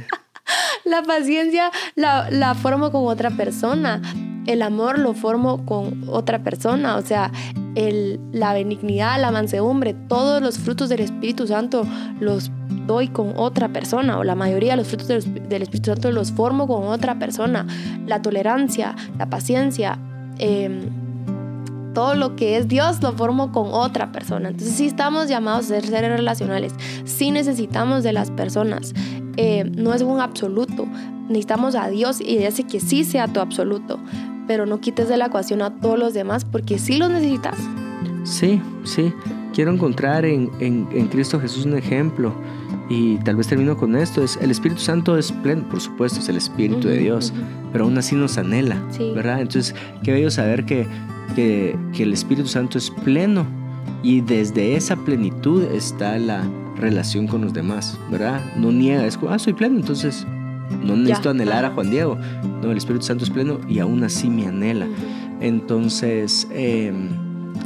La 0.85 1.03
paciencia 1.03 1.71
la, 1.95 2.29
la 2.29 2.55
formo 2.55 2.91
con 2.91 3.07
otra 3.07 3.31
persona. 3.31 4.01
El 4.45 4.61
amor 4.61 4.99
lo 4.99 5.13
formo 5.13 5.65
con 5.65 6.03
otra 6.09 6.43
persona. 6.43 6.97
O 6.97 7.01
sea, 7.01 7.31
el, 7.75 8.19
la 8.31 8.53
benignidad, 8.53 9.19
la 9.19 9.31
mansedumbre, 9.31 9.93
todos 9.93 10.41
los 10.41 10.57
frutos 10.57 10.89
del 10.89 10.99
Espíritu 10.99 11.47
Santo 11.47 11.87
los 12.19 12.51
doy 12.85 13.07
con 13.07 13.33
otra 13.37 13.69
persona. 13.69 14.19
O 14.19 14.23
la 14.23 14.35
mayoría 14.35 14.71
de 14.71 14.77
los 14.77 14.87
frutos 14.87 15.07
del, 15.07 15.61
Espíritu 15.61 15.91
Santo 15.91 16.11
los 16.11 16.31
formo 16.31 16.67
con 16.67 16.87
otra 16.87 17.17
persona. 17.17 17.65
La 18.05 18.21
tolerancia, 18.21 18.95
la 19.17 19.29
paciencia. 19.29 19.97
Eh, 20.39 20.89
todo 21.93 22.15
lo 22.15 22.35
que 22.35 22.57
es 22.57 22.67
Dios 22.67 23.01
lo 23.01 23.13
formo 23.13 23.51
con 23.51 23.67
otra 23.71 24.11
persona. 24.11 24.49
Entonces 24.49 24.75
sí 24.75 24.87
estamos 24.87 25.29
llamados 25.29 25.65
a 25.65 25.67
ser 25.69 25.85
seres 25.85 26.11
relacionales, 26.11 26.73
sí 27.05 27.31
necesitamos 27.31 28.03
de 28.03 28.13
las 28.13 28.31
personas, 28.31 28.93
eh, 29.37 29.63
no 29.75 29.93
es 29.93 30.01
un 30.01 30.19
absoluto, 30.19 30.85
necesitamos 31.27 31.75
a 31.75 31.89
Dios 31.89 32.21
y 32.21 32.43
hace 32.45 32.63
que 32.63 32.79
sí 32.79 33.03
sea 33.03 33.27
tu 33.27 33.39
absoluto, 33.39 33.99
pero 34.47 34.65
no 34.65 34.79
quites 34.79 35.07
de 35.09 35.17
la 35.17 35.27
ecuación 35.27 35.61
a 35.61 35.79
todos 35.79 35.97
los 35.97 36.13
demás 36.13 36.45
porque 36.45 36.79
sí 36.79 36.97
los 36.97 37.09
necesitas. 37.09 37.57
Sí, 38.23 38.61
sí, 38.83 39.13
quiero 39.53 39.71
encontrar 39.71 40.25
en, 40.25 40.49
en, 40.59 40.87
en 40.91 41.07
Cristo 41.07 41.39
Jesús 41.39 41.65
un 41.65 41.77
ejemplo. 41.77 42.33
Y 42.89 43.15
tal 43.19 43.37
vez 43.37 43.47
termino 43.47 43.77
con 43.77 43.95
esto, 43.95 44.23
es 44.23 44.37
el 44.41 44.51
Espíritu 44.51 44.81
Santo 44.81 45.17
es 45.17 45.31
pleno, 45.31 45.67
por 45.69 45.79
supuesto, 45.79 46.19
es 46.19 46.27
el 46.27 46.35
Espíritu 46.35 46.89
de 46.89 46.97
Dios, 46.97 47.33
pero 47.71 47.85
aún 47.85 47.97
así 47.97 48.13
nos 48.13 48.37
anhela, 48.37 48.75
¿verdad? 49.15 49.39
Entonces, 49.39 49.73
qué 50.03 50.11
bello 50.11 50.29
saber 50.29 50.65
que 50.65 50.85
que, 51.35 51.75
el 51.97 52.13
Espíritu 52.13 52.47
Santo 52.47 52.77
es 52.77 52.89
pleno 52.89 53.45
y 54.01 54.21
desde 54.21 54.75
esa 54.75 54.95
plenitud 54.95 55.63
está 55.63 56.17
la 56.17 56.43
relación 56.77 57.27
con 57.27 57.41
los 57.41 57.53
demás, 57.53 57.97
¿verdad? 58.11 58.41
No 58.57 58.71
niega, 58.71 59.05
es 59.05 59.17
como, 59.17 59.31
ah, 59.31 59.39
soy 59.39 59.53
pleno, 59.53 59.77
entonces 59.77 60.25
no 60.83 60.95
necesito 60.95 61.29
anhelar 61.29 61.65
a 61.65 61.71
Juan 61.71 61.89
Diego. 61.89 62.17
No, 62.61 62.71
el 62.71 62.77
Espíritu 62.77 63.05
Santo 63.05 63.23
es 63.23 63.29
pleno 63.29 63.59
y 63.67 63.79
aún 63.79 64.03
así 64.03 64.29
me 64.29 64.47
anhela. 64.47 64.87
Entonces, 65.41 66.47
em, 66.51 67.09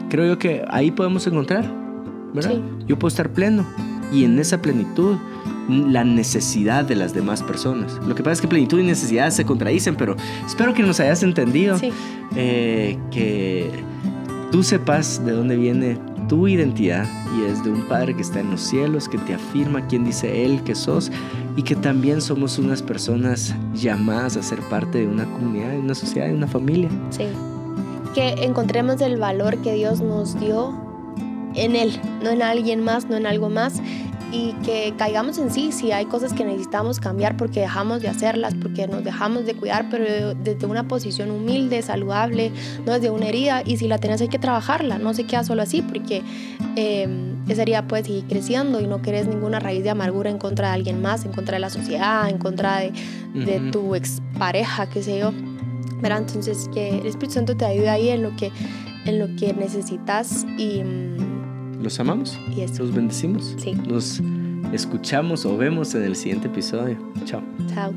creo 0.10 0.26
yo 0.26 0.40
que 0.40 0.66
ahí 0.70 0.92
podemos 0.92 1.26
encontrar, 1.28 1.66
¿verdad? 2.34 2.60
Yo 2.88 2.98
puedo 2.98 3.10
estar 3.10 3.30
pleno 3.32 3.66
y 4.12 4.24
en 4.24 4.40
esa 4.40 4.62
plenitud 4.62 5.18
la 5.70 6.04
necesidad 6.04 6.86
de 6.86 6.96
las 6.96 7.14
demás 7.14 7.44
personas. 7.44 8.00
Lo 8.08 8.16
que 8.16 8.24
pasa 8.24 8.34
es 8.34 8.42
que 8.42 8.48
plenitud 8.48 8.80
y 8.80 8.84
necesidad 8.84 9.30
se 9.32 9.46
contradicen, 9.46 9.96
pero 9.96 10.16
espero 10.46 10.74
que 10.74 10.82
nos 10.82 11.00
hayas 11.00 11.24
entendido, 11.24 11.78
eh, 12.36 12.98
que 13.12 13.70
tú 14.52 14.64
sepas 14.64 15.26
de 15.26 15.34
dónde 15.34 15.58
viene 15.58 16.00
tu 16.30 16.48
identidad 16.48 17.06
y 17.38 17.46
es 17.46 17.64
de 17.64 17.70
un 17.70 17.82
Padre 17.88 18.16
que 18.16 18.22
está 18.22 18.40
en 18.40 18.52
los 18.52 18.62
cielos, 18.62 19.08
que 19.08 19.18
te 19.20 19.34
afirma 19.34 19.86
quién 19.88 20.04
dice 20.06 20.46
Él 20.46 20.64
que 20.64 20.76
sos 20.76 21.12
y 21.56 21.64
que 21.64 21.76
también 21.76 22.22
somos 22.22 22.58
unas 22.58 22.82
personas 22.82 23.54
llamadas 23.74 24.38
a 24.38 24.44
ser 24.44 24.60
parte 24.62 25.00
de 25.00 25.08
una 25.08 25.26
comunidad, 25.26 25.72
de 25.72 25.80
una 25.80 25.96
sociedad, 25.96 26.28
de 26.28 26.34
una 26.34 26.48
familia. 26.48 26.90
Sí, 27.10 27.26
que 28.14 28.30
encontremos 28.44 29.02
el 29.02 29.18
valor 29.18 29.58
que 29.58 29.74
Dios 29.74 30.02
nos 30.02 30.40
dio 30.40 30.74
en 31.56 31.76
Él, 31.76 32.00
no 32.24 32.30
en 32.30 32.42
alguien 32.42 32.84
más, 32.84 33.06
no 33.06 33.16
en 33.16 33.26
algo 33.26 33.50
más 33.50 33.82
y 34.32 34.54
que 34.64 34.94
caigamos 34.98 35.38
en 35.38 35.52
sí 35.52 35.72
si 35.72 35.92
hay 35.92 36.06
cosas 36.06 36.34
que 36.34 36.44
necesitamos 36.44 37.00
cambiar 37.00 37.38
porque 37.38 37.62
dejamos 37.62 38.02
de 38.02 38.10
hacerlas, 38.10 38.56
porque 38.56 38.88
nos 38.88 39.04
dejamos 39.04 39.46
de 39.46 39.56
cuidar, 39.56 39.88
pero 39.90 40.34
desde 40.34 40.66
una 40.66 40.88
posición 40.88 41.32
humilde, 41.32 41.82
saludable, 41.82 42.52
no 42.86 42.94
desde 42.94 43.10
una 43.10 43.28
herida 43.28 43.62
y 43.66 43.78
si 43.78 43.88
la 43.88 43.98
tenés 43.98 44.22
hay 44.22 44.28
que 44.28 44.40
trabajarla, 44.40 44.98
no 44.98 45.14
se 45.14 45.26
queda 45.26 45.44
solo 45.44 45.62
así 45.62 45.82
porque 45.82 46.22
eh, 46.76 47.08
esa 47.48 47.62
herida 47.62 47.88
puede 47.88 48.04
seguir 48.04 48.26
creciendo 48.26 48.82
y 48.82 48.88
no 48.88 49.02
querés 49.02 49.28
ninguna 49.28 49.60
raíz 49.60 49.84
de 49.84 49.90
amargura 49.90 50.30
en 50.30 50.38
contra 50.38 50.70
de 50.70 50.74
alguien 50.76 51.02
más, 51.02 51.26
en 51.26 51.32
contra 51.32 51.56
de 51.56 51.60
la 51.60 51.70
sociedad, 51.70 52.30
en 52.30 52.38
contra 52.38 52.80
de, 52.80 52.92
de 53.34 53.72
tu 53.72 53.96
expareja, 53.96 54.90
qué 54.90 55.04
sé 55.04 55.20
yo. 55.20 55.32
¿verdad? 56.02 56.20
Entonces 56.20 56.70
que 56.74 56.90
el 56.90 57.08
Espíritu 57.08 57.36
Santo 57.36 57.56
te 57.58 57.66
ayude 57.66 57.90
ahí 57.90 58.10
en 58.10 58.24
lo 58.24 58.36
que, 58.36 58.52
en 59.06 59.20
lo 59.20 59.28
que 59.36 59.54
necesitas 59.54 60.46
y... 60.58 60.84
Los 61.82 62.00
amamos. 62.00 62.38
Y 62.56 62.66
Los 62.78 62.94
bendecimos. 62.94 63.56
Sí. 63.58 63.74
Nos 63.88 64.22
escuchamos 64.74 65.46
o 65.46 65.58
vemos 65.58 65.94
en 65.96 66.04
el 66.04 66.16
siguiente 66.16 66.48
episodio. 66.48 66.98
Chao. 67.26 67.42
Chao. 67.74 67.94